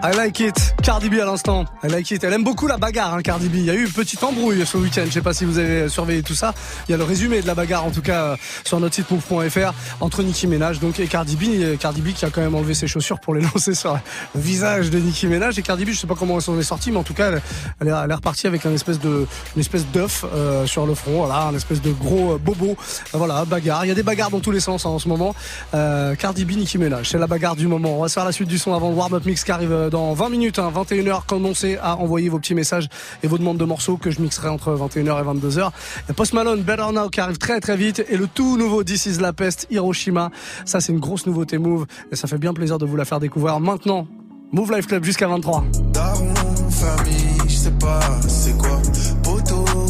I 0.00 0.12
like 0.16 0.40
it. 0.40 0.77
Cardi 0.88 1.10
B 1.10 1.20
à 1.20 1.26
l'instant. 1.26 1.66
I 1.84 1.88
like 1.88 2.10
it. 2.12 2.24
Elle 2.24 2.32
aime 2.32 2.44
beaucoup 2.44 2.66
la 2.66 2.78
bagarre, 2.78 3.12
hein, 3.12 3.20
Cardi 3.20 3.50
B. 3.50 3.56
Il 3.56 3.66
y 3.66 3.70
a 3.70 3.74
eu 3.74 3.84
une 3.84 3.92
petite 3.92 4.24
embrouille 4.24 4.64
ce 4.64 4.78
week-end. 4.78 5.02
Je 5.04 5.10
sais 5.10 5.20
pas 5.20 5.34
si 5.34 5.44
vous 5.44 5.58
avez 5.58 5.90
surveillé 5.90 6.22
tout 6.22 6.34
ça. 6.34 6.54
Il 6.88 6.92
y 6.92 6.94
a 6.94 6.96
le 6.96 7.04
résumé 7.04 7.42
de 7.42 7.46
la 7.46 7.54
bagarre, 7.54 7.84
en 7.84 7.90
tout 7.90 8.00
cas, 8.00 8.22
euh, 8.22 8.36
sur 8.64 8.80
notre 8.80 8.94
site 8.94 9.10
move.fr 9.10 9.74
entre 10.00 10.22
Nicki 10.22 10.46
Minaj 10.46 10.80
donc, 10.80 10.98
et 10.98 11.06
Cardi 11.06 11.36
B. 11.36 11.76
Cardi 11.78 12.00
B 12.00 12.14
qui 12.14 12.24
a 12.24 12.30
quand 12.30 12.40
même 12.40 12.54
enlevé 12.54 12.72
ses 12.72 12.86
chaussures 12.86 13.20
pour 13.20 13.34
les 13.34 13.42
lancer 13.54 13.74
sur 13.74 13.98
le 14.34 14.40
visage 14.40 14.88
de 14.88 14.98
Nicki 14.98 15.26
Minaj. 15.26 15.58
Et 15.58 15.62
Cardi 15.62 15.84
B, 15.84 15.90
je 15.90 15.98
sais 15.98 16.06
pas 16.06 16.14
comment 16.14 16.36
elle 16.36 16.40
s'en 16.40 16.58
est 16.58 16.86
mais 16.86 16.96
en 16.96 17.02
tout 17.02 17.12
cas, 17.12 17.32
elle, 17.32 17.42
elle 17.82 17.88
est, 17.88 17.90
elle 17.90 18.12
repartie 18.14 18.46
avec 18.46 18.64
un 18.64 18.72
espèce 18.72 18.98
de, 18.98 19.26
une 19.56 19.60
espèce 19.60 19.84
d'œuf 19.88 20.24
euh, 20.32 20.64
sur 20.64 20.86
le 20.86 20.94
front. 20.94 21.18
Voilà, 21.18 21.48
un 21.48 21.54
espèce 21.54 21.82
de 21.82 21.92
gros 21.92 22.32
euh, 22.32 22.38
bobo. 22.38 22.78
Voilà, 23.12 23.44
bagarre. 23.44 23.84
Il 23.84 23.88
y 23.88 23.92
a 23.92 23.94
des 23.94 24.02
bagarres 24.02 24.30
dans 24.30 24.40
tous 24.40 24.52
les 24.52 24.60
sens 24.60 24.86
hein, 24.86 24.88
en 24.88 24.98
ce 24.98 25.08
moment. 25.08 25.34
Euh, 25.74 26.14
Cardi 26.14 26.46
B, 26.46 26.52
Nicki 26.52 26.78
Minaj. 26.78 27.10
C'est 27.10 27.18
la 27.18 27.26
bagarre 27.26 27.56
du 27.56 27.66
moment. 27.66 27.98
On 27.98 28.00
va 28.00 28.08
se 28.08 28.14
faire 28.14 28.24
la 28.24 28.32
suite 28.32 28.48
du 28.48 28.56
son 28.56 28.72
avant 28.72 28.88
le 28.88 28.94
warm-up 28.94 29.26
mix 29.26 29.44
qui 29.44 29.52
arrive 29.52 29.72
euh, 29.72 29.90
dans 29.90 30.14
20 30.14 30.30
minutes. 30.30 30.58
Hein, 30.58 30.77
21h, 30.82 31.26
commencez 31.26 31.76
à 31.82 31.96
envoyer 31.96 32.28
vos 32.28 32.38
petits 32.38 32.54
messages 32.54 32.88
et 33.22 33.26
vos 33.26 33.38
demandes 33.38 33.58
de 33.58 33.64
morceaux 33.64 33.96
que 33.96 34.10
je 34.10 34.20
mixerai 34.20 34.48
entre 34.48 34.72
21h 34.74 35.20
et 35.20 35.38
22h. 35.38 35.70
Il 36.08 36.14
Post 36.14 36.32
Malone, 36.32 36.62
Better 36.62 36.92
Now 36.92 37.08
qui 37.08 37.20
arrive 37.20 37.38
très 37.38 37.60
très 37.60 37.76
vite 37.76 38.04
et 38.08 38.16
le 38.16 38.26
tout 38.26 38.56
nouveau 38.56 38.84
This 38.84 39.06
is 39.06 39.18
la 39.20 39.32
peste, 39.32 39.66
Hiroshima. 39.70 40.30
Ça 40.64 40.80
c'est 40.80 40.92
une 40.92 41.00
grosse 41.00 41.26
nouveauté 41.26 41.58
Move 41.58 41.86
et 42.10 42.16
ça 42.16 42.28
fait 42.28 42.38
bien 42.38 42.54
plaisir 42.54 42.78
de 42.78 42.86
vous 42.86 42.96
la 42.96 43.04
faire 43.04 43.20
découvrir 43.20 43.60
maintenant. 43.60 44.06
Move 44.52 44.72
Life 44.72 44.86
Club 44.86 45.04
jusqu'à 45.04 45.28
23. 45.28 45.64
Daron, 45.92 46.34
famille, 46.70 47.48
je 47.48 47.54
sais 47.54 47.70
pas 47.72 48.00
c'est 48.26 48.56
quoi. 48.56 48.80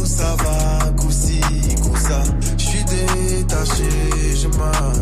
Ça 0.04 0.34
va. 0.36 0.78
Je 2.56 2.64
suis 2.64 2.84
détaché, 2.84 3.84
je 4.34 4.48
pas. 4.48 4.94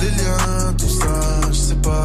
Les 0.00 0.08
liens, 0.08 0.74
tout 0.78 0.88
ça, 0.88 1.48
je 1.48 1.52
sais 1.52 1.74
pas 1.76 2.02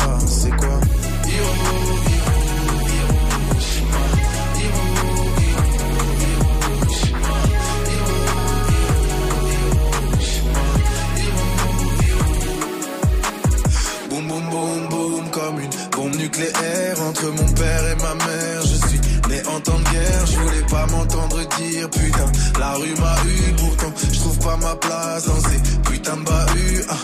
nucléaire 16.34 17.01
entre 17.01 17.25
mon 17.27 17.51
père 17.53 17.88
et 17.91 17.95
ma 17.95 18.15
mère. 18.25 18.61
Je 18.61 18.88
suis 18.88 19.01
né 19.29 19.41
en 19.47 19.59
temps 19.59 19.77
de 19.77 19.91
guerre, 19.91 20.25
je 20.25 20.39
voulais 20.39 20.65
pas 20.69 20.86
m'entendre 20.88 21.38
dire 21.57 21.89
putain. 21.89 22.31
La 22.59 22.73
rue 22.73 22.95
m'a 22.99 23.15
eu, 23.27 23.53
pourtant 23.53 23.93
je 24.11 24.19
trouve 24.19 24.39
pas 24.39 24.57
ma 24.57 24.75
place 24.75 25.25
dans 25.25 25.39
ces 25.39 25.81
putains 25.84 26.17
de 26.17 26.23
bahuts. 26.23 26.86
Ah. 26.89 26.95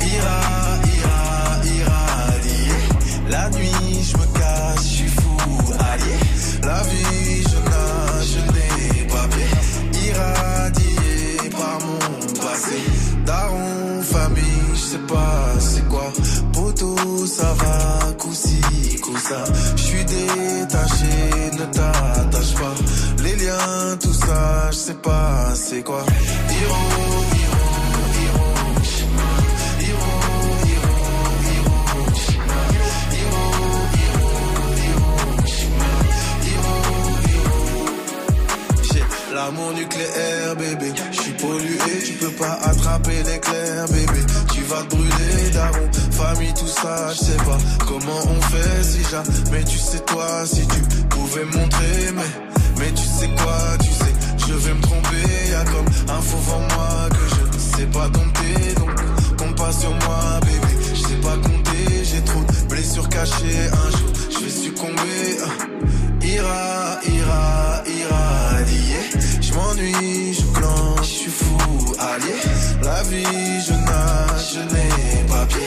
Ira, 0.00 0.40
ira, 0.96 1.60
irradié. 1.76 2.72
La 3.28 3.50
nuit 3.50 4.02
je 4.02 4.16
me 4.16 4.38
cache, 4.38 4.82
je 4.82 4.88
suis 4.88 5.08
fou, 5.08 5.36
allié. 5.78 6.18
La 6.62 6.82
vie 6.82 7.42
je 7.42 7.58
nage, 7.70 8.28
je 8.34 8.40
n'ai 8.52 9.06
pas 9.06 9.28
pied. 9.28 10.08
Irradié 10.08 11.50
par 11.50 11.78
mon 11.80 12.40
passé. 12.40 12.78
Daron, 13.26 14.02
famille, 14.02 14.74
je 14.74 14.80
sais 14.80 14.98
pas 14.98 15.42
c'est 15.58 15.88
quoi. 15.88 16.12
Poto, 16.52 16.96
ça 17.26 17.54
va, 17.54 17.98
coussa. 19.32 19.44
Je 19.76 19.82
suis 19.82 20.04
détaché, 20.04 21.58
ne 21.58 21.64
t'attache 21.72 22.54
pas. 22.54 22.74
Les 23.22 23.36
liens, 23.36 23.96
tout 24.00 24.12
ça, 24.12 24.70
je 24.70 24.76
sais 24.76 24.94
pas 24.94 25.54
c'est 25.54 25.82
quoi. 25.82 26.04
Hiro, 26.50 26.76
l'amour 39.34 39.72
nucléaire, 39.72 40.56
bébé. 40.56 40.92
Je 41.10 41.20
suis 41.20 41.32
pollué, 41.32 41.78
tu 42.06 42.12
peux 42.12 42.30
pas 42.32 42.58
attraper 42.62 43.22
l'éclair, 43.24 43.86
bébé. 43.88 44.20
Tu 44.54 44.62
vas 44.62 44.82
te 44.82 44.94
brûler, 44.94 45.50
daron. 45.52 45.88
Famille, 46.12 46.52
tout 46.54 46.66
ça, 46.68 47.08
je 47.12 47.18
sais 47.18 47.36
pas 47.38 47.58
comment 47.86 48.20
on 48.28 48.40
fait 48.42 48.82
si 48.84 49.00
jamais 49.10 49.64
tu 49.64 49.76
sais 49.78 49.98
toi, 50.00 50.44
si 50.46 50.66
tu 50.66 50.80
pouvais 51.08 51.44
montrer, 51.44 52.12
mais, 52.14 52.22
mais 52.78 52.92
tu 52.92 53.02
sais 53.02 53.28
quoi, 53.42 53.58
tu 53.80 53.90
sais, 53.90 54.14
je 54.46 54.52
vais 54.54 54.74
me 54.74 54.80
tromper. 54.82 55.50
Y'a 55.50 55.64
comme 55.64 55.86
un 56.16 56.20
faux 56.20 56.52
en 56.52 56.60
moi 56.60 57.08
que 57.10 57.34
je 57.54 57.58
sais 57.58 57.86
pas 57.86 58.08
dompter, 58.08 58.74
donc 58.76 59.36
compte 59.38 59.56
pas 59.56 59.72
sur 59.72 59.90
moi, 59.90 60.40
bébé. 60.42 60.74
Je 60.94 61.00
sais 61.00 61.16
pas 61.16 61.36
compter, 61.36 62.04
j'ai 62.04 62.22
trop 62.22 62.40
de 62.40 62.68
blessures 62.68 63.08
cachées. 63.08 63.68
Un 63.72 63.90
jour, 63.96 64.10
je 64.30 64.38
vais 64.44 64.50
succomber. 64.50 65.38
ah. 65.44 66.24
Ira, 66.24 67.00
ira, 67.04 67.82
irradié. 67.86 69.00
Je 69.40 69.52
m'ennuie, 69.54 70.34
je 70.34 70.58
clenche, 70.58 71.00
je 71.08 71.14
suis 71.22 71.30
fou, 71.30 71.94
allié. 71.98 72.34
La 72.82 73.02
vie, 73.02 73.24
je 73.66 73.72
nage, 73.72 74.54
je 74.54 74.60
n'ai 74.60 75.26
pas 75.28 75.44
pied. 75.46 75.58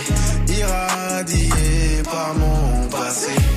Irradié 0.65 2.01
par 2.03 2.33
mon 2.35 2.87
passé. 2.89 3.54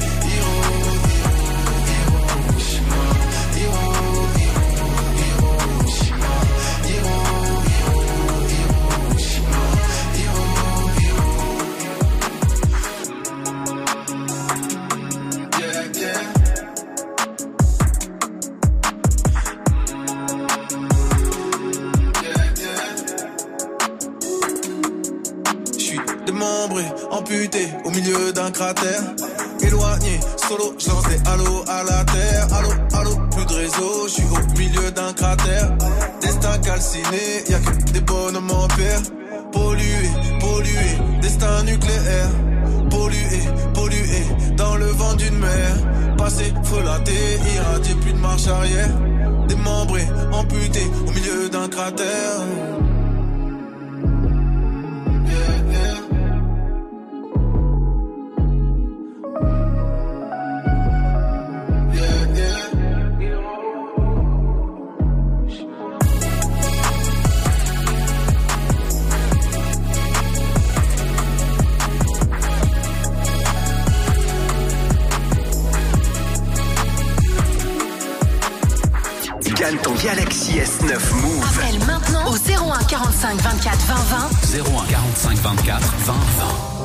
Au 27.84 27.90
milieu 27.90 28.32
d'un 28.32 28.50
cratère. 28.50 29.02
Éloigné, 29.60 30.20
solo, 30.36 30.74
je 30.78 30.88
lance 30.88 31.04
des 31.08 31.20
à 31.26 31.82
la 31.84 32.04
terre. 32.04 32.46
Allô, 32.52 32.70
allô, 32.94 33.16
plus 33.30 33.44
de 33.46 33.54
réseau, 33.54 34.06
je 34.06 34.12
suis 34.12 34.24
au 34.24 34.58
milieu 34.58 34.90
d'un 34.90 35.12
cratère. 35.12 35.70
Destin 36.20 36.58
calciné, 36.58 37.44
y 37.48 37.54
a 37.54 37.58
que 37.58 37.92
des 37.92 38.00
bonhommes 38.00 38.50
en 38.50 38.68
paire. 38.68 39.00
Pollué, 39.52 40.10
pollué, 40.40 41.20
destin 41.20 41.62
nucléaire. 41.64 42.30
Pollué, 42.90 43.40
pollué, 43.74 44.22
dans 44.56 44.76
le 44.76 44.86
vent 44.86 45.14
d'une 45.14 45.38
mer. 45.38 45.76
Passé, 46.16 46.52
frelaté, 46.64 47.38
irradié, 47.54 47.94
plus 47.96 48.12
de 48.12 48.18
marche 48.18 48.46
arrière. 48.46 48.90
Démembré, 49.48 50.02
amputé 50.32 50.82
au 51.06 51.10
milieu 51.10 51.48
d'un 51.48 51.68
cratère. 51.68 52.40
9 80.88 81.12
Move. 81.16 81.44
Appelle 81.44 81.78
maintenant 81.84 82.30
au 82.30 82.34
01 82.34 82.82
45 82.84 83.38
24 83.42 83.78
20 83.78 83.94
20. 83.94 84.80
01 84.80 84.86
45 84.86 85.36
24 85.36 85.80
20 86.06 86.14
20. 86.14 86.77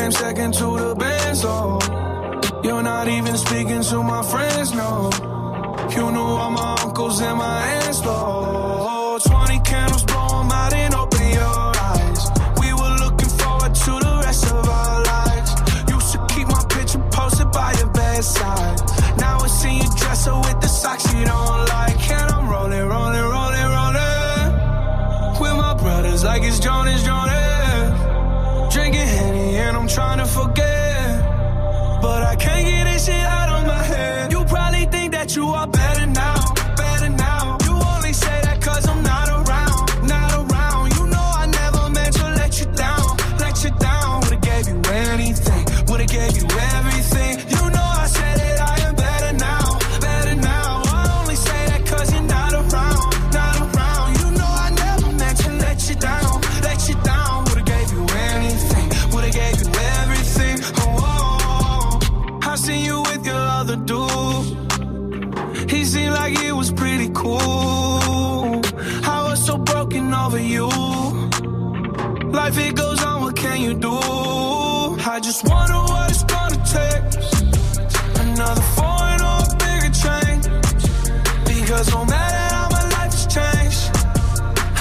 came 0.00 0.12
second 0.12 0.54
to 0.54 0.78
the 0.78 0.94
band, 0.94 1.36
so 1.36 1.78
oh. 1.82 2.60
you're 2.64 2.82
not 2.82 3.06
even 3.08 3.36
speaking 3.36 3.82
to 3.82 4.02
my 4.02 4.22
friends, 4.22 4.72
no. 4.72 5.10
You 5.94 6.10
knew 6.12 6.30
all 6.40 6.50
my 6.50 6.76
uncles 6.84 7.20
and 7.20 7.36
my 7.36 7.58
aunts, 7.74 8.00
though. 8.00 8.69
trying 30.00 30.18
to 30.18 30.24
forget. 30.24 31.20
But 32.00 32.22
I 32.32 32.34
can't 32.36 32.64
get 32.66 32.84
this 32.84 33.04
shit 33.06 33.26
out 33.38 33.50
of 33.56 33.66
my 33.66 33.82
head. 33.92 34.32
You 34.32 34.44
probably 34.44 34.86
think 34.86 35.12
that 35.12 35.36
you 35.36 35.46
are 35.48 35.66
better 35.66 36.06
now. 36.06 36.59
life, 72.50 72.66
it 72.66 72.74
goes 72.74 73.02
on, 73.02 73.22
what 73.22 73.36
can 73.36 73.60
you 73.60 73.74
do? 73.74 73.92
I 73.92 75.20
just 75.22 75.44
wonder 75.44 75.74
what 75.74 76.10
it's 76.10 76.24
gonna 76.24 76.56
take. 76.76 77.02
Another 78.22 78.66
foreign 78.76 79.20
or 79.30 79.38
a 79.44 79.56
bigger 79.62 79.92
change. 80.04 80.44
Because 81.44 81.90
no 81.94 82.04
matter 82.04 82.54
how 82.54 82.68
my 82.70 82.84
life 82.96 83.12
has 83.12 83.26
changed, 83.36 83.82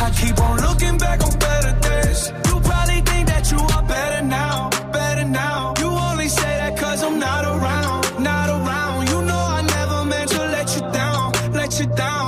I 0.03 0.11
keep 0.20 0.39
on 0.39 0.57
looking 0.61 0.97
back 0.97 1.24
on 1.24 1.38
better 1.38 1.74
days. 1.89 2.32
You 2.47 2.59
probably 2.61 3.01
think 3.01 3.28
that 3.28 3.51
you 3.51 3.59
are 3.59 3.84
better 3.84 4.22
now, 4.26 4.70
better 4.91 5.26
now. 5.26 5.74
You 5.80 5.88
only 5.88 6.28
say 6.28 6.51
that 6.61 6.78
cause 6.78 7.03
I'm 7.03 7.20
not 7.20 7.45
around, 7.45 8.24
not 8.24 8.49
around. 8.49 9.09
You 9.09 9.22
know 9.30 9.43
I 9.57 9.61
never 9.61 10.05
meant 10.05 10.30
to 10.32 10.41
let 10.55 10.67
you 10.76 10.82
down, 10.91 11.32
let 11.53 11.80
you 11.80 11.88
down. 11.88 12.18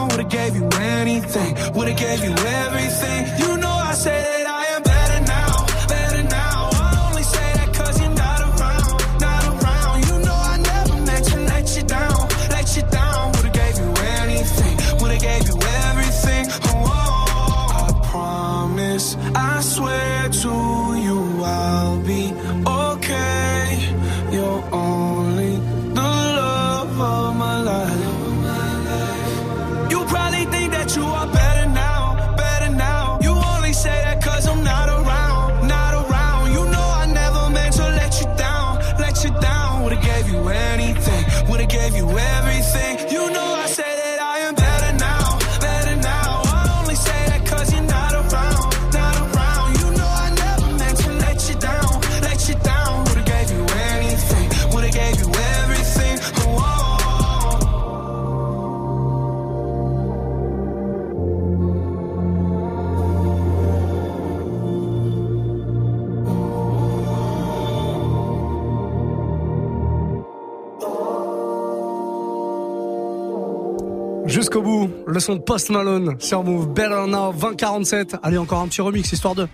le 75.12 75.20
son 75.20 75.36
de 75.36 75.42
Post 75.42 75.70
Malone 75.70 76.16
sur 76.20 76.44
Move 76.44 76.74
Better 76.74 77.06
Now 77.08 77.34
2047. 77.34 78.16
Allez, 78.24 78.38
encore 78.38 78.60
un 78.60 78.68
petit 78.68 78.82
remix, 78.82 79.12
histoire 79.12 79.36
de. 79.36 79.48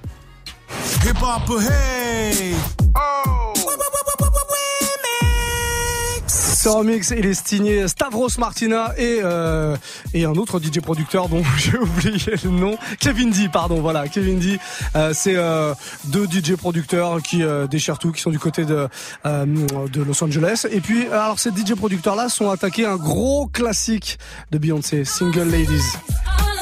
Il 6.70 7.26
est 7.26 7.48
signé 7.48 7.88
Stavros 7.88 8.28
Martina 8.38 8.94
et, 8.98 9.20
euh, 9.24 9.78
et 10.14 10.26
un 10.26 10.34
autre 10.34 10.60
DJ 10.60 10.82
producteur 10.82 11.30
dont 11.30 11.42
j'ai 11.58 11.78
oublié 11.78 12.34
le 12.44 12.50
nom, 12.50 12.78
Kevin 13.00 13.30
D, 13.30 13.48
pardon, 13.48 13.80
voilà, 13.80 14.10
Kevin 14.10 14.38
D, 14.38 14.60
euh, 14.96 15.14
c'est 15.14 15.38
euh, 15.38 15.74
deux 16.06 16.26
DJ 16.26 16.56
producteurs 16.56 17.22
qui 17.22 17.42
déchirent 17.70 18.00
tout, 18.00 18.12
qui 18.12 18.22
sont 18.22 18.32
du 18.32 18.40
côté 18.40 18.66
de, 18.66 18.90
de 19.24 20.02
Los 20.02 20.22
Angeles. 20.22 20.66
Et 20.70 20.82
puis, 20.82 21.08
alors 21.08 21.40
ces 21.40 21.52
DJ 21.52 21.74
producteurs-là 21.76 22.28
sont 22.28 22.50
attaqués 22.50 22.84
à 22.84 22.92
un 22.92 22.98
gros 22.98 23.48
classique 23.48 24.20
de 24.52 24.58
Beyoncé, 24.58 25.06
Single 25.06 25.50
Ladies. 25.50 26.57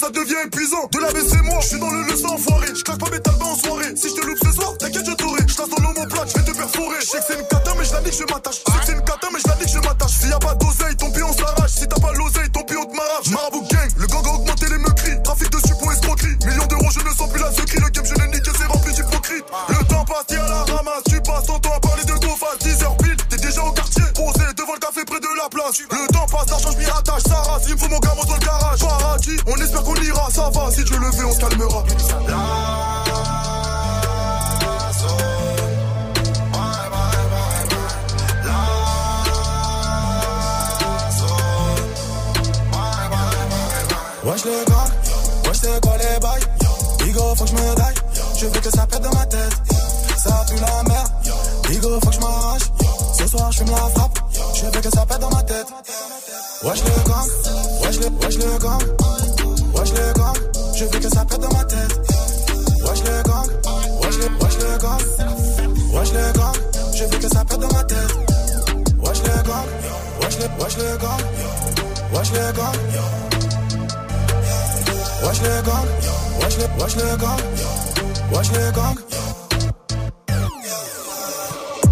Ça 0.00 0.10
devient 0.10 0.34
épuisant. 0.44 0.88
De 0.92 0.98
la 1.00 1.10
wesh 70.78 70.90
les 70.90 70.98
gars 70.98 71.16
Wesh 72.12 72.32
les 72.32 72.52
gars 72.56 72.72
Wesh 75.20 75.42
les 75.42 75.62
gangs, 75.66 75.84
wesh 76.40 76.56
les, 76.56 76.82
wesh 76.82 76.96
les 76.96 77.18
gangs, 77.18 77.42
wesh 78.32 78.50
les 78.52 78.72
gangs. 78.72 78.98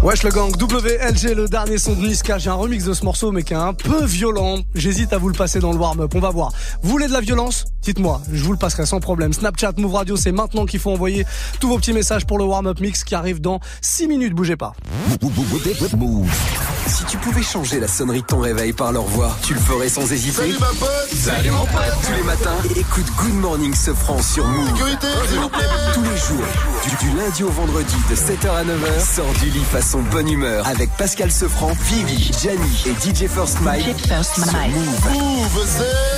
Wesh 0.01 0.23
le 0.23 0.29
gang, 0.29 0.49
WLG, 0.55 1.35
le 1.35 1.47
dernier 1.49 1.77
son 1.77 1.93
de 1.93 2.07
Niska. 2.07 2.37
J'ai 2.37 2.49
un 2.49 2.53
remix 2.53 2.85
de 2.85 2.93
ce 2.93 3.03
morceau, 3.03 3.33
mais 3.33 3.43
qui 3.43 3.51
est 3.53 3.57
un 3.57 3.73
peu 3.73 4.05
violent. 4.05 4.59
J'hésite 4.75 5.11
à 5.11 5.17
vous 5.17 5.27
le 5.27 5.35
passer 5.35 5.59
dans 5.59 5.73
le 5.73 5.77
warm-up. 5.77 6.13
On 6.15 6.19
va 6.19 6.29
voir. 6.29 6.53
Vous 6.81 6.89
voulez 6.89 7.07
de 7.07 7.13
la 7.13 7.19
violence? 7.19 7.65
Dites-moi, 7.81 8.21
je 8.31 8.41
vous 8.43 8.53
le 8.53 8.57
passerai 8.57 8.85
sans 8.85 9.01
problème. 9.01 9.33
Snapchat, 9.33 9.73
Move 9.77 9.93
Radio, 9.93 10.15
c'est 10.15 10.31
maintenant 10.31 10.65
qu'il 10.65 10.79
faut 10.79 10.91
envoyer 10.91 11.25
tous 11.59 11.67
vos 11.67 11.77
petits 11.77 11.93
messages 11.93 12.25
pour 12.25 12.37
le 12.37 12.45
warm-up 12.45 12.79
mix 12.79 13.03
qui 13.03 13.15
arrive 13.15 13.41
dans 13.41 13.59
6 13.81 14.07
minutes. 14.07 14.33
Bougez 14.33 14.55
pas. 14.55 14.73
Move. 16.87 16.97
Si 16.97 17.05
tu 17.05 17.17
pouvais 17.17 17.43
changer 17.43 17.79
la 17.79 17.87
sonnerie 17.87 18.21
de 18.21 18.27
ton 18.27 18.39
réveil 18.39 18.73
par 18.73 18.91
leur 18.91 19.03
voix, 19.03 19.35
tu 19.43 19.53
le 19.53 19.59
ferais 19.59 19.89
sans 19.89 20.11
hésiter. 20.11 20.41
Salut 20.41 20.57
ma 20.59 20.67
pote 20.67 21.09
Salut 21.13 21.51
mon 21.51 21.65
pote 21.65 21.93
Tous 22.05 22.13
les 22.13 22.23
matins, 22.23 22.57
écoute 22.75 23.05
Good 23.17 23.33
Morning 23.35 23.73
Sofran 23.73 24.21
sur 24.21 24.45
Move. 24.45 24.67
Sécurité, 24.69 25.07
s'il 25.29 25.39
vous 25.39 25.49
plaît 25.49 25.65
Tous 25.93 26.01
les 26.01 26.17
jours, 26.17 26.45
du, 26.83 27.05
du 27.05 27.17
lundi 27.17 27.43
au 27.43 27.49
vendredi 27.49 27.95
de 28.09 28.15
7h 28.15 28.49
à 28.49 28.63
9h, 28.63 29.15
sors 29.15 29.33
du 29.43 29.49
lit 29.49 29.63
façon 29.71 30.01
bonne 30.11 30.29
humeur 30.29 30.67
avec 30.67 30.89
Pascal 30.97 31.31
Sefranc, 31.31 31.73
Vivi, 31.81 32.31
Gianni 32.41 32.85
et 32.85 32.93
DJ 32.93 33.27
First 33.27 33.61
Mike. 33.61 33.85
sur 34.23 34.45
Move. 34.45 35.11
Move, 35.11 35.65
c'est... 35.65 36.17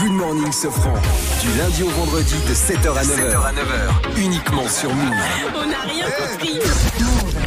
Good 0.00 0.12
Morning 0.12 0.50
Sofran, 0.50 0.94
du 1.42 1.58
lundi 1.58 1.82
au 1.82 1.90
vendredi 1.90 2.34
de 2.48 2.54
7h 2.54 2.96
à 2.96 3.04
9h. 3.04 4.18
Uniquement 4.18 4.68
sur 4.68 4.92
Move. 4.92 5.14
On 5.54 5.66
n'a 5.68 5.80
rien 5.82 6.06
compris. 6.06 6.58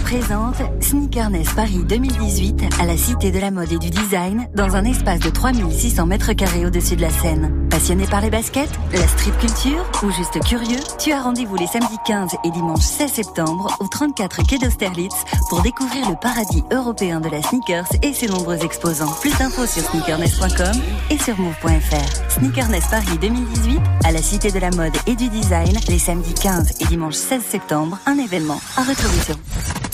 Présente 0.07 0.55
Sneakerness 0.79 1.51
Paris 1.53 1.83
2018 1.85 2.63
à 2.79 2.85
la 2.85 2.95
Cité 2.95 3.29
de 3.29 3.39
la 3.39 3.51
mode 3.51 3.73
et 3.73 3.77
du 3.77 3.89
design 3.89 4.47
dans 4.55 4.77
un 4.77 4.85
espace 4.85 5.19
de 5.19 5.29
3600 5.29 6.05
mètres 6.05 6.31
carrés 6.31 6.65
au-dessus 6.65 6.95
de 6.95 7.01
la 7.01 7.09
Seine. 7.09 7.67
Passionné 7.69 8.07
par 8.07 8.21
les 8.21 8.29
baskets, 8.29 8.69
la 8.93 9.05
street 9.05 9.33
culture 9.37 9.83
ou 10.03 10.11
juste 10.11 10.41
curieux, 10.45 10.79
tu 10.97 11.11
as 11.11 11.21
rendez-vous 11.21 11.57
les 11.57 11.67
samedis 11.67 11.97
15 12.05 12.37
et 12.45 12.51
dimanche 12.51 12.83
16 12.83 13.11
septembre 13.11 13.75
au 13.81 13.87
34 13.89 14.47
quai 14.47 14.57
d'Austerlitz 14.57 15.25
pour 15.49 15.61
découvrir 15.61 16.09
le 16.09 16.15
paradis 16.15 16.63
européen 16.71 17.19
de 17.19 17.27
la 17.27 17.41
sneakers 17.41 17.91
et 18.01 18.13
ses 18.13 18.27
nombreux 18.27 18.63
exposants. 18.63 19.11
Plus 19.19 19.37
d'infos 19.37 19.65
sur 19.65 19.83
sneakerness.com 19.89 20.81
et 21.09 21.17
sur 21.17 21.37
move.fr. 21.37 22.31
Sneakerness 22.39 22.87
Paris 22.87 23.17
2018 23.19 23.81
à 24.05 24.13
la 24.13 24.21
Cité 24.21 24.51
de 24.51 24.59
la 24.59 24.71
mode 24.71 24.95
et 25.05 25.15
du 25.15 25.27
design 25.27 25.77
les 25.89 25.99
samedis 25.99 26.33
15 26.33 26.75
et 26.79 26.85
dimanche 26.85 27.15
16 27.15 27.43
septembre, 27.43 27.99
un 28.05 28.17
événement 28.17 28.61
à 28.77 28.83
retrouver 28.83 29.21
sur 29.25 29.35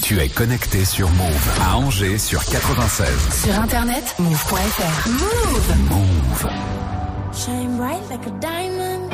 Tu 0.03 0.19
es 0.19 0.27
connecté 0.27 0.83
sur 0.83 1.09
Move 1.11 1.49
à 1.61 1.77
Angers 1.77 2.17
sur 2.17 2.43
96. 2.43 3.45
Sur 3.45 3.57
internet, 3.57 4.03
move.fr. 4.19 5.09
Move. 5.09 5.89
Move. 5.89 6.51
Shine 7.33 7.77
bright 7.77 8.01
like 8.09 8.27
a 8.27 8.31
diamond. 8.41 9.09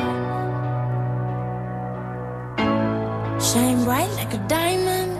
Shine 3.40 3.86
bright 3.86 4.10
like 4.16 4.34
a 4.34 4.40
diamond. 4.48 5.19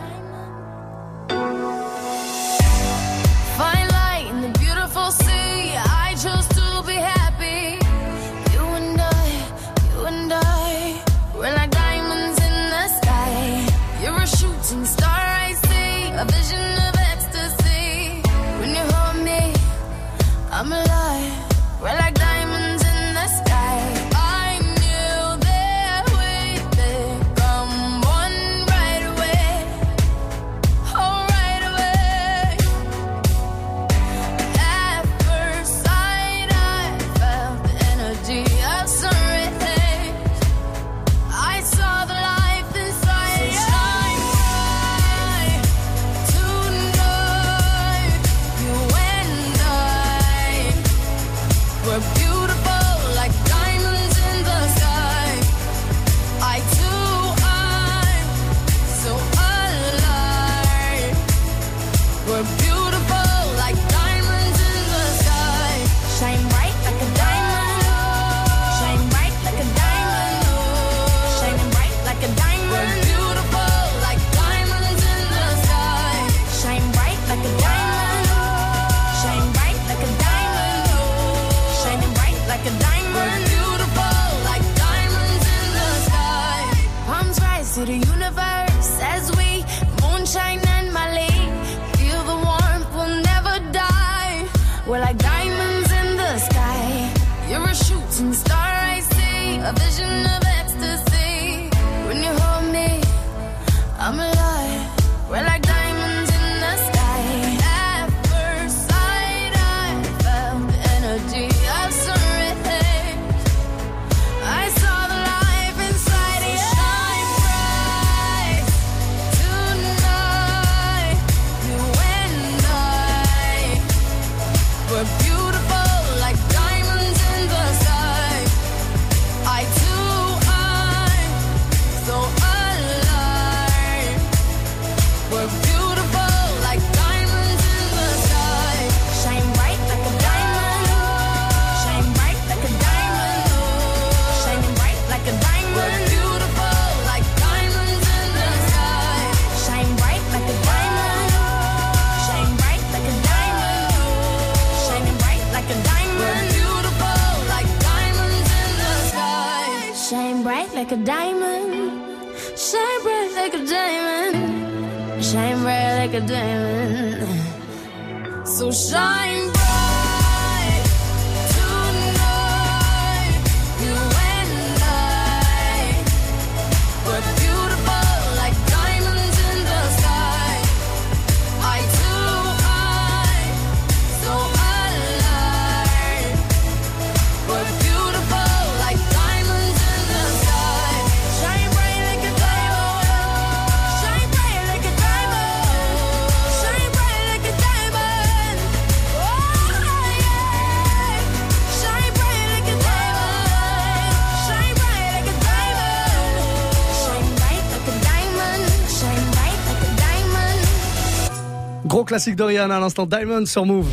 Classique 212.10 212.36
de 212.36 212.44
à 212.44 212.80
l'instant 212.80 213.06
Diamond 213.06 213.46
sur 213.46 213.68
Move. 213.68 213.88